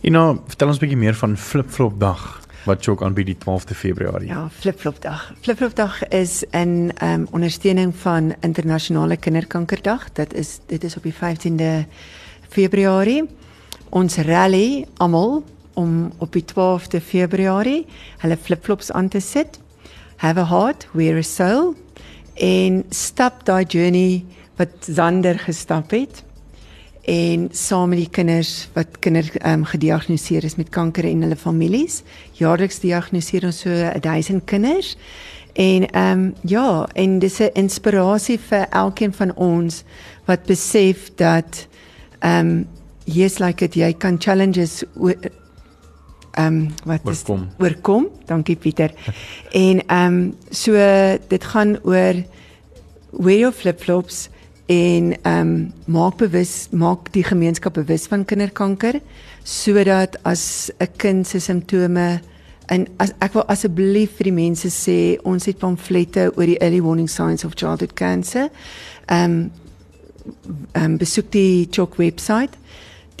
Ina, 0.00 0.36
vertel 0.46 0.68
ons 0.68 0.76
'n 0.76 0.80
bietjie 0.80 0.98
meer 0.98 1.14
van 1.14 1.36
flip-flop 1.36 2.00
dag 2.00 2.42
wat 2.64 2.84
Chok 2.84 3.02
aanbied 3.02 3.26
die 3.26 3.36
12de 3.38 3.74
Februarie. 3.74 4.28
Ja, 4.28 4.48
Flip-flop 4.48 5.02
dag. 5.02 5.32
Flip-flop 5.40 5.74
dag 5.76 6.08
is 6.08 6.44
'n 6.50 6.90
ehm 6.94 7.20
um, 7.20 7.26
ondersteuning 7.30 7.94
van 7.96 8.34
internasionale 8.40 9.16
kinderkankerdag. 9.16 10.12
Dit 10.12 10.34
is 10.34 10.60
dit 10.66 10.84
is 10.84 10.96
op 10.96 11.02
die 11.02 11.14
15de 11.14 11.86
Februarie. 12.48 13.28
Ons 13.88 14.16
rally 14.16 14.86
almal 14.96 15.44
om 15.74 16.12
op 16.18 16.32
die 16.32 16.44
12de 16.44 17.00
Februarie 17.00 17.86
hulle 18.18 18.36
flip-flops 18.36 18.92
aan 18.92 19.08
te 19.08 19.20
sit. 19.20 19.60
Have 20.16 20.40
a 20.40 20.46
heart, 20.46 20.88
wear 20.92 21.16
a 21.16 21.22
soul 21.22 21.74
en 22.34 22.84
stap 22.88 23.44
daai 23.44 23.64
journey 23.64 24.24
wat 24.56 24.68
Zander 24.80 25.38
gestap 25.38 25.90
het 25.90 26.22
en 27.04 27.48
saam 27.52 27.88
met 27.92 28.00
die 28.00 28.10
kinders 28.10 28.68
wat 28.72 28.98
kinders 29.04 29.30
ehm 29.36 29.60
um, 29.60 29.64
gediagnoseer 29.68 30.44
is 30.44 30.56
met 30.56 30.68
kanker 30.72 31.04
en 31.04 31.20
hulle 31.26 31.36
families. 31.36 32.02
Jaarliks 32.32 32.80
diagnoseer 32.80 33.44
ons 33.44 33.60
so 33.60 33.90
1000 34.00 34.44
kinders. 34.44 34.96
En 35.52 35.90
ehm 35.90 36.18
um, 36.18 36.34
ja, 36.42 36.88
en 36.94 37.18
dis 37.18 37.40
'n 37.40 37.50
inspirasie 37.52 38.38
vir 38.38 38.66
elkeen 38.70 39.12
van 39.12 39.34
ons 39.36 39.84
wat 40.24 40.46
besef 40.46 41.10
dat 41.14 41.66
ehm 42.18 42.46
um, 42.46 42.68
yes 43.04 43.38
like 43.38 43.64
it 43.64 43.74
jy 43.74 43.92
kan 43.92 44.16
challenges 44.18 44.84
ehm 44.94 46.46
um, 46.46 46.74
wat 46.84 47.00
is 47.04 47.22
oorkom. 47.22 47.50
oorkom. 47.58 48.08
Dankie 48.26 48.56
Pieter. 48.56 48.92
en 49.50 49.86
ehm 49.86 50.14
um, 50.14 50.34
so 50.50 50.72
dit 51.28 51.44
gaan 51.44 51.78
oor 51.82 52.14
wear 53.10 53.38
your 53.38 53.52
flip-flops 53.52 54.28
en 54.66 55.12
ehm 55.22 55.40
um, 55.40 55.72
maak 55.84 56.16
bewus 56.16 56.68
maak 56.70 57.12
die 57.12 57.24
gemeenskap 57.24 57.74
bewus 57.74 58.06
van 58.06 58.24
kinderkanker 58.24 59.00
sodat 59.44 60.16
as 60.24 60.70
'n 60.80 60.88
kind 60.96 61.26
se 61.26 61.40
simptome 61.40 62.20
En 62.72 62.86
as 62.96 63.12
ek 63.20 63.34
wil 63.36 63.44
asseblief 63.52 64.16
vir 64.18 64.30
die 64.30 64.36
mense 64.36 64.70
sê, 64.72 65.16
ons 65.28 65.44
het 65.48 65.60
pamflette 65.60 66.30
oor 66.32 66.48
die 66.48 66.60
early 66.64 66.80
warning 66.84 67.10
signs 67.10 67.44
of 67.44 67.56
childhood 67.60 67.94
cancer. 67.98 68.48
Ehm 69.08 69.24
um, 69.24 69.50
ehm 70.72 70.84
um, 70.84 70.96
besoek 70.96 71.28
die 71.34 71.68
CHOC 71.68 71.98
webwerf. 72.00 72.56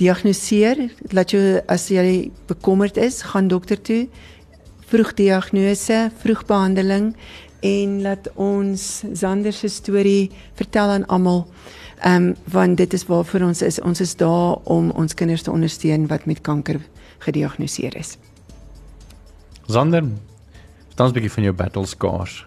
Diagnoseer, 0.00 0.80
laat 1.12 1.30
jy 1.30 1.60
as 1.70 1.84
jy 1.92 2.30
bekommerd 2.48 2.96
is, 2.96 3.20
gaan 3.30 3.48
dokter 3.48 3.78
toe. 3.78 4.06
Vroeg 4.88 5.12
diagnose, 5.14 6.08
vroeg 6.22 6.46
behandeling 6.48 7.12
en 7.64 8.02
laat 8.04 8.28
ons 8.36 9.02
Zander 9.16 9.52
se 9.52 9.68
storie 9.72 10.30
vertel 10.58 10.98
aan 10.98 11.06
almal. 11.06 11.46
Ehm 12.04 12.28
um, 12.28 12.36
want 12.52 12.76
dit 12.76 12.92
is 12.92 13.06
waarvoor 13.08 13.46
ons 13.48 13.62
is. 13.62 13.80
Ons 13.80 14.00
is 14.00 14.16
daar 14.20 14.58
om 14.68 14.90
ons 14.90 15.14
kinders 15.14 15.42
te 15.42 15.50
ondersteun 15.50 16.06
wat 16.06 16.26
met 16.28 16.40
kanker 16.40 16.80
gediagnoseer 17.24 17.96
is. 17.96 18.16
Zander, 19.66 20.04
vertel 20.88 21.06
ons 21.06 21.14
'n 21.14 21.20
bietjie 21.20 21.36
van 21.36 21.42
jou 21.42 21.54
battle 21.54 21.86
scars. 21.86 22.44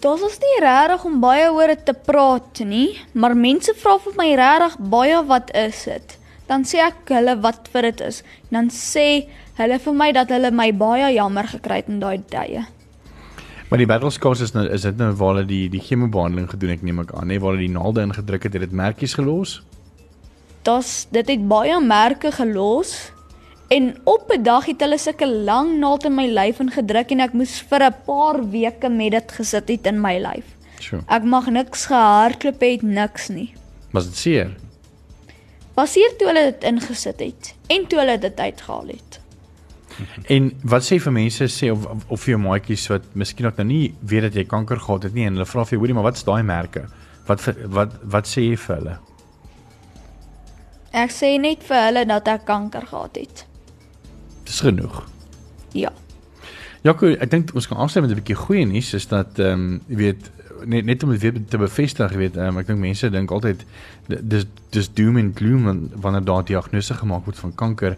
Dit 0.00 0.22
is 0.26 0.38
nie 0.40 0.60
regtig 0.64 1.04
om 1.04 1.20
baie 1.20 1.52
oor 1.52 1.66
dit 1.66 1.84
te 1.84 1.92
praat 1.92 2.58
nie, 2.64 2.98
maar 3.12 3.36
mense 3.36 3.74
vra 3.76 3.98
vir 3.98 4.14
my 4.16 4.34
regtig 4.34 4.78
baie 4.78 5.24
wat 5.26 5.54
is 5.54 5.84
dit? 5.84 6.16
Dan 6.46 6.64
sê 6.64 6.80
ek 6.82 7.12
hulle 7.14 7.36
wat 7.40 7.68
vir 7.72 7.82
dit 7.82 8.00
is. 8.00 8.22
Dan 8.48 8.70
sê 8.70 9.28
hulle 9.62 9.78
vir 9.78 9.96
my 9.96 10.10
dat 10.16 10.32
hulle 10.34 10.50
my 10.50 10.70
baie 10.72 11.12
jammer 11.14 11.48
gekry 11.48 11.80
het 11.82 11.88
in 11.88 12.00
daai 12.02 12.22
tye. 12.32 12.66
Maar 13.70 13.78
die 13.78 13.86
battle 13.86 14.10
scars 14.10 14.40
is 14.42 14.52
nou 14.56 14.64
is 14.66 14.82
dit 14.82 14.96
nou 14.98 15.12
waar 15.14 15.36
hulle 15.36 15.46
die 15.46 15.68
die 15.70 15.82
chemobehandeling 15.86 16.48
gedoen 16.50 16.74
ek 16.74 16.82
neem 16.82 17.04
ek 17.04 17.14
aan, 17.14 17.30
nê, 17.30 17.38
waar 17.38 17.54
hulle 17.54 17.68
die 17.68 17.74
naalde 17.76 18.02
ingedruk 18.02 18.48
het, 18.48 18.56
het 18.58 18.66
dit 18.66 18.74
merkies 18.74 19.14
gelos? 19.14 19.60
Das 20.66 21.06
dit 21.14 21.28
het 21.30 21.48
baie 21.48 21.78
merke 21.80 22.32
gelos. 22.34 23.12
En 23.70 23.94
op 24.04 24.32
'n 24.34 24.42
dag 24.42 24.66
het 24.66 24.80
hulle 24.80 24.98
sulke 24.98 25.26
lang 25.26 25.78
naald 25.78 26.04
in 26.04 26.14
my 26.14 26.26
lyf 26.26 26.58
ingedruk 26.58 27.10
en 27.10 27.20
ek 27.20 27.32
moes 27.32 27.60
vir 27.70 27.84
'n 27.86 27.94
paar 28.06 28.50
weke 28.50 28.88
met 28.88 29.12
dit 29.12 29.32
gesit 29.32 29.68
het 29.68 29.86
in 29.86 30.00
my 30.00 30.18
lyf. 30.18 30.44
Sjoe. 30.80 31.00
Ek 31.06 31.22
mag 31.22 31.46
niks 31.46 31.86
gehardloop 31.86 32.60
het, 32.60 32.82
niks 32.82 33.28
nie. 33.28 33.54
Was 33.92 34.04
dit 34.06 34.16
seer? 34.16 34.50
Basier 35.74 36.16
toe 36.18 36.26
hulle 36.26 36.44
dit 36.50 36.64
ingesit 36.64 37.20
het 37.20 37.54
en 37.68 37.86
toe 37.86 37.98
hulle 37.98 38.18
dit 38.18 38.40
uitgehaal 38.40 38.86
het. 38.86 39.20
En 40.34 40.52
wat 40.62 40.82
sê 40.82 40.98
vir 41.00 41.12
mense 41.12 41.44
sê 41.48 41.70
of 41.72 41.86
of 42.08 42.20
vir 42.24 42.34
jou 42.36 42.40
maatjies 42.42 42.88
wat 42.90 43.02
miskien 43.14 43.46
ook 43.46 43.56
nou 43.56 43.66
nie 43.66 43.94
weet 44.00 44.22
dat 44.22 44.34
jy 44.34 44.44
kanker 44.44 44.78
gehad 44.80 45.02
het 45.02 45.14
nie 45.14 45.26
en 45.26 45.32
hulle 45.38 45.46
vra 45.46 45.64
vir 45.64 45.76
jou 45.76 45.80
hoorie 45.80 45.94
maar 45.94 46.08
wat's 46.10 46.24
daai 46.24 46.42
merke? 46.42 46.84
Wat 47.26 47.44
wat 47.68 47.94
wat 48.02 48.26
sê 48.26 48.40
jy 48.50 48.56
vir 48.56 48.76
hulle? 48.76 48.98
Ek 50.92 51.12
sê 51.14 51.36
net 51.40 51.62
vir 51.68 51.84
hulle 51.86 52.04
dat 52.10 52.28
ek 52.28 52.44
kanker 52.48 52.86
gehad 52.90 53.16
het. 53.20 53.44
Dis 54.44 54.60
genoeg. 54.60 55.04
Ja. 55.76 55.92
Jaco, 56.82 57.06
ek 57.12 57.30
dink 57.30 57.52
ons 57.54 57.68
kan 57.68 57.78
afsluit 57.78 58.06
met 58.06 58.16
'n 58.16 58.20
bietjie 58.22 58.34
goeie 58.40 58.64
nuus 58.66 58.94
is 58.94 59.06
dat 59.06 59.38
ehm 59.38 59.52
um, 59.52 59.80
jy 59.88 59.96
weet 59.96 60.30
net 60.66 60.84
net 60.84 61.02
om 61.02 61.10
dit 61.10 61.20
weer 61.22 61.36
te 61.48 61.58
bevestig, 61.58 62.12
weet, 62.12 62.36
ehm 62.36 62.48
um, 62.56 62.58
ek 62.58 62.66
dink 62.66 62.78
mense 62.80 63.10
dink 63.10 63.30
altyd 63.30 63.64
dis 64.08 64.46
dis 64.70 64.88
doom 64.92 65.16
and 65.16 65.36
gloom 65.38 65.64
wan- 65.64 65.90
wanneer 65.94 66.24
daar 66.24 66.44
diagnose 66.44 66.94
gemaak 66.94 67.24
word 67.24 67.38
van 67.38 67.54
kanker 67.54 67.96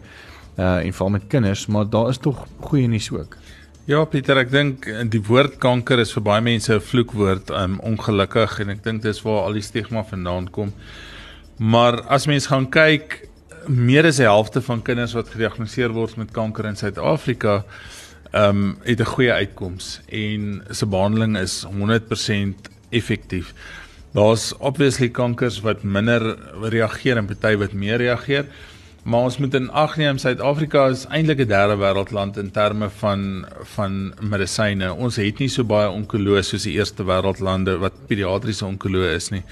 uh 0.59 0.85
en 0.85 0.93
veral 0.93 1.11
met 1.11 1.29
kinders, 1.29 1.67
maar 1.67 1.89
daar 1.89 2.09
is 2.09 2.19
tog 2.19 2.47
goeie 2.61 2.89
nuus 2.89 3.11
ook. 3.11 3.37
Ja 3.85 4.05
Pieter, 4.05 4.39
ek 4.39 4.51
dink 4.53 4.87
eh, 4.87 5.01
die 5.11 5.23
woord 5.27 5.57
kanker 5.59 5.99
is 5.99 6.13
vir 6.15 6.23
baie 6.23 6.43
mense 6.45 6.71
'n 6.75 6.81
vloekwoord, 6.81 7.51
um 7.51 7.81
ongelukkig 7.81 8.61
en 8.61 8.71
ek 8.71 8.85
dink 8.85 9.03
dis 9.03 9.23
waar 9.23 9.49
al 9.49 9.59
die 9.59 9.65
stigma 9.65 10.05
vandaan 10.05 10.51
kom. 10.51 10.73
Maar 11.59 12.03
as 12.07 12.27
mens 12.27 12.47
gaan 12.47 12.69
kyk, 12.71 13.29
meer 13.67 14.07
as 14.07 14.17
die 14.17 14.29
helfte 14.29 14.63
van 14.63 14.83
kinders 14.83 15.15
wat 15.15 15.35
gediagnoseer 15.35 15.91
word 15.91 16.17
met 16.17 16.31
kanker 16.31 16.67
in 16.67 16.77
Suid-Afrika, 16.77 17.65
um 18.33 18.79
het 18.85 19.01
'n 19.01 19.15
goeie 19.15 19.33
uitkoms 19.33 20.01
en 20.09 20.63
se 20.71 20.87
behandeling 20.87 21.37
is 21.37 21.65
100% 21.65 22.71
effektief. 22.91 23.55
Daar's 24.13 24.53
obviously 24.59 25.09
kankers 25.09 25.61
wat 25.61 25.83
minder 25.83 26.39
reageer 26.71 27.17
en 27.17 27.27
party 27.27 27.57
wat 27.57 27.73
meer 27.73 27.97
reageer. 27.97 28.47
Maar 29.03 29.21
ons 29.27 29.37
moet 29.43 29.55
in 29.59 29.71
ag 29.71 29.97
neem 29.99 30.19
Suid-Afrika 30.23 30.85
is 30.95 31.07
eintlik 31.11 31.41
'n 31.43 31.49
derde 31.51 31.77
wêreldland 31.77 32.37
in 32.37 32.51
terme 32.51 32.89
van 32.91 33.47
van 33.75 34.15
medisyne. 34.21 34.95
Ons 34.95 35.17
het 35.17 35.39
nie 35.39 35.49
so 35.49 35.65
baie 35.65 35.89
onkoloog 35.91 36.45
soos 36.45 36.63
die 36.63 36.77
eerste 36.79 37.03
wêreldlande 37.05 37.79
wat 37.79 38.07
pediatriese 38.07 38.65
onkoloog 38.65 39.15
is 39.15 39.31
nie. 39.31 39.43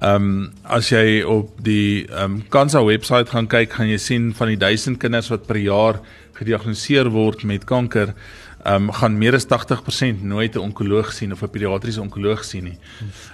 Ehm 0.00 0.14
um, 0.14 0.52
as 0.62 0.88
jy 0.88 1.22
op 1.22 1.50
die 1.62 2.06
ehm 2.06 2.24
um, 2.24 2.44
Kansa 2.48 2.84
webwerf 2.84 3.28
gaan 3.28 3.46
kyk, 3.46 3.72
gaan 3.72 3.88
jy 3.88 3.98
sien 3.98 4.34
van 4.34 4.48
die 4.48 4.56
1000 4.56 4.98
kinders 4.98 5.28
wat 5.28 5.46
per 5.46 5.56
jaar 5.56 6.00
gediagnoseer 6.32 7.10
word 7.10 7.44
met 7.44 7.64
kanker, 7.64 8.14
ehm 8.64 8.88
um, 8.88 8.92
gaan 8.92 9.18
meer 9.18 9.34
as 9.34 9.44
80% 9.46 10.22
nooit 10.22 10.54
'n 10.54 10.58
onkoloog 10.58 11.12
sien 11.12 11.32
of 11.32 11.42
'n 11.42 11.50
pediatriese 11.50 12.00
onkoloog 12.00 12.44
sien 12.44 12.64
nie. 12.64 12.78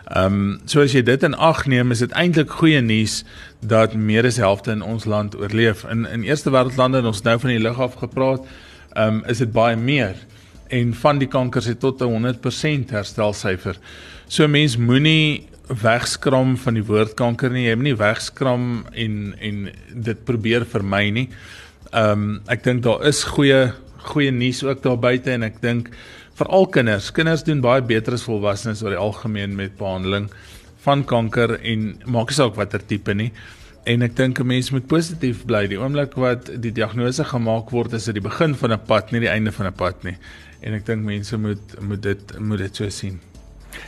Ehm 0.04 0.24
um, 0.24 0.60
so 0.64 0.80
as 0.82 0.92
jy 0.92 1.02
dit 1.02 1.22
in 1.22 1.34
ag 1.34 1.66
neem, 1.66 1.90
is 1.90 1.98
dit 1.98 2.10
eintlik 2.10 2.50
goeie 2.50 2.80
nuus 2.80 3.24
dat 3.60 3.94
meer 3.94 4.26
as 4.26 4.36
helfte 4.36 4.70
in 4.70 4.82
ons 4.82 5.04
land 5.04 5.36
oorleef. 5.36 5.84
In 5.84 6.06
in 6.06 6.22
eerste 6.22 6.50
wêreldlande 6.50 6.98
en 6.98 7.06
ons 7.06 7.22
nou 7.22 7.38
van 7.38 7.50
die 7.50 7.58
lig 7.58 7.78
af 7.78 7.94
gepraat, 7.94 8.46
ehm 8.96 9.14
um, 9.14 9.24
is 9.26 9.38
dit 9.38 9.52
baie 9.52 9.76
meer 9.76 10.16
en 10.68 10.94
van 10.94 11.18
die 11.18 11.28
kankers 11.28 11.66
het 11.66 11.80
tot 11.80 12.00
'n 12.02 12.10
100% 12.10 12.90
herstelsyfer. 12.90 13.76
So 14.26 14.48
mens 14.48 14.76
moenie 14.76 15.46
wegskram 15.66 16.56
van 16.56 16.74
die 16.74 16.84
woord 16.84 17.14
kanker 17.14 17.50
nie. 17.50 17.68
Jy 17.68 17.74
moenie 17.74 17.96
wegskram 17.96 18.84
en 18.92 19.34
en 19.38 19.70
dit 19.94 20.24
probeer 20.24 20.66
vermy 20.66 21.10
nie. 21.10 21.28
Ehm 21.92 22.12
um, 22.12 22.40
ek 22.48 22.64
dink 22.64 22.82
daar 22.82 23.06
is 23.06 23.24
goeie 23.24 23.72
goeie 24.02 24.30
nuus 24.30 24.62
ook 24.64 24.82
daar 24.82 24.98
buite 24.98 25.30
en 25.30 25.42
ek 25.42 25.60
dink 25.60 25.90
veral 26.40 26.66
kinders, 26.72 27.10
kinders 27.12 27.44
doen 27.44 27.60
baie 27.60 27.82
beter 27.82 28.16
as 28.16 28.24
volwassenes 28.24 28.82
oor 28.82 28.90
die 28.94 29.00
algemeen 29.00 29.56
met 29.56 29.76
behandeling 29.78 30.30
van 30.84 31.04
kanker 31.04 31.58
en 31.60 31.94
maak 32.06 32.32
nie 32.32 32.38
saak 32.38 32.56
watter 32.56 32.80
tipe 32.80 33.14
nie. 33.14 33.30
En 33.88 34.02
ek 34.02 34.16
dink 34.16 34.40
'n 34.40 34.46
mens 34.46 34.70
moet 34.70 34.86
positief 34.86 35.44
bly. 35.46 35.66
Die 35.66 35.80
oomblik 35.80 36.14
wat 36.14 36.50
die 36.62 36.72
diagnose 36.72 37.24
gemaak 37.24 37.70
word, 37.70 37.92
is 37.92 38.04
dit 38.04 38.14
die 38.14 38.28
begin 38.28 38.54
van 38.54 38.72
'n 38.72 38.80
pad, 38.86 39.12
nie 39.12 39.20
die 39.20 39.28
einde 39.28 39.52
van 39.52 39.66
'n 39.66 39.72
pad 39.72 40.04
nie. 40.04 40.16
En 40.60 40.74
ek 40.74 40.86
dink 40.86 41.04
mense 41.04 41.36
moet 41.36 41.80
moet 41.80 42.02
dit 42.02 42.38
moet 42.38 42.58
dit 42.58 42.76
so 42.76 42.88
sien. 42.88 43.20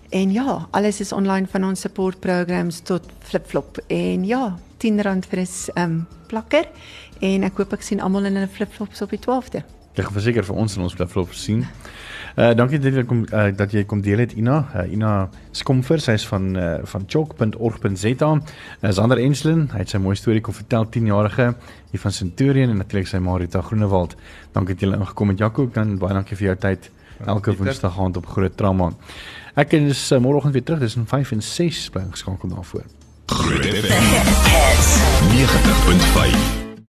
en 0.09 0.31
ja, 0.31 0.67
alles 0.71 0.99
is 0.99 1.11
online 1.15 1.47
van 1.47 1.63
ons 1.63 1.79
support 1.79 2.19
programs 2.19 2.79
tot 2.83 3.03
flipflop 3.23 3.77
en 3.87 4.25
ja, 4.27 4.59
R10 4.79 4.99
vir 4.99 5.39
'n 5.39 5.47
ehm 5.75 5.83
um, 5.83 6.07
plakker 6.27 6.67
en 7.21 7.43
ek 7.43 7.57
hoop 7.57 7.73
ek 7.73 7.81
sien 7.81 7.99
almal 7.99 8.25
in 8.25 8.35
hulle 8.35 8.47
flipflops 8.47 9.01
op 9.01 9.09
die 9.09 9.19
12de. 9.19 9.63
Ek 9.99 10.07
gaan 10.07 10.15
verseker 10.15 10.45
vir 10.47 10.55
ons 10.55 10.77
in 10.77 10.85
ons 10.85 10.95
flip 10.95 11.33
sien. 11.35 11.65
Uh 12.39 12.53
dankie 12.55 12.79
dat 12.79 12.95
jy 12.95 13.03
kom 13.07 13.25
uh, 13.25 13.49
dat 13.51 13.73
jy 13.75 13.81
kom 13.89 14.01
deel 14.05 14.21
het 14.23 14.35
Ina. 14.37 14.59
Uh, 14.71 14.85
Ina 14.93 15.29
Skomfer, 15.51 15.99
sy 15.99 16.15
is 16.15 16.27
van 16.29 16.53
uh, 16.55 16.67
van 16.87 17.07
chok.org.za. 17.09 18.29
Uh, 18.31 18.91
Sander 18.95 19.19
Enslin, 19.19 19.65
hy 19.73 19.81
het 19.83 19.91
sy 19.91 19.99
mooi 19.99 20.15
storie 20.15 20.43
kom 20.45 20.55
vertel 20.55 20.87
10-jarige 20.93 21.49
hier 21.91 22.03
van 22.05 22.15
Centurion 22.15 22.71
en 22.71 22.79
natuurlik 22.79 23.09
sy 23.11 23.19
Marita 23.23 23.63
Groenewald. 23.65 24.15
Dankie 24.55 24.77
dat 24.77 24.85
julle 24.85 25.01
ingekom 25.01 25.33
het 25.33 25.43
Jaco, 25.43 25.67
dan 25.75 25.97
baie 25.99 26.15
dankie 26.15 26.37
vir 26.39 26.51
jou 26.51 26.55
tyd 26.69 26.87
elke. 27.25 27.57
Woensdag 27.59 27.99
aand 27.99 28.21
op 28.21 28.29
Groot 28.31 28.55
Trauma. 28.55 28.93
Ek 29.59 29.75
is 29.75 30.05
uh, 30.13 30.21
môreoggend 30.23 30.55
weer 30.55 30.63
terug, 30.63 30.85
dis 30.85 30.95
in 30.95 31.09
5 31.09 31.35
en 31.35 31.43
6 31.43 31.83
bly 31.97 32.05
geskakel 32.13 32.55
daarvoor. 32.55 32.87
Groot 33.35 33.67
FM 33.83 34.07
90.5 35.35 36.58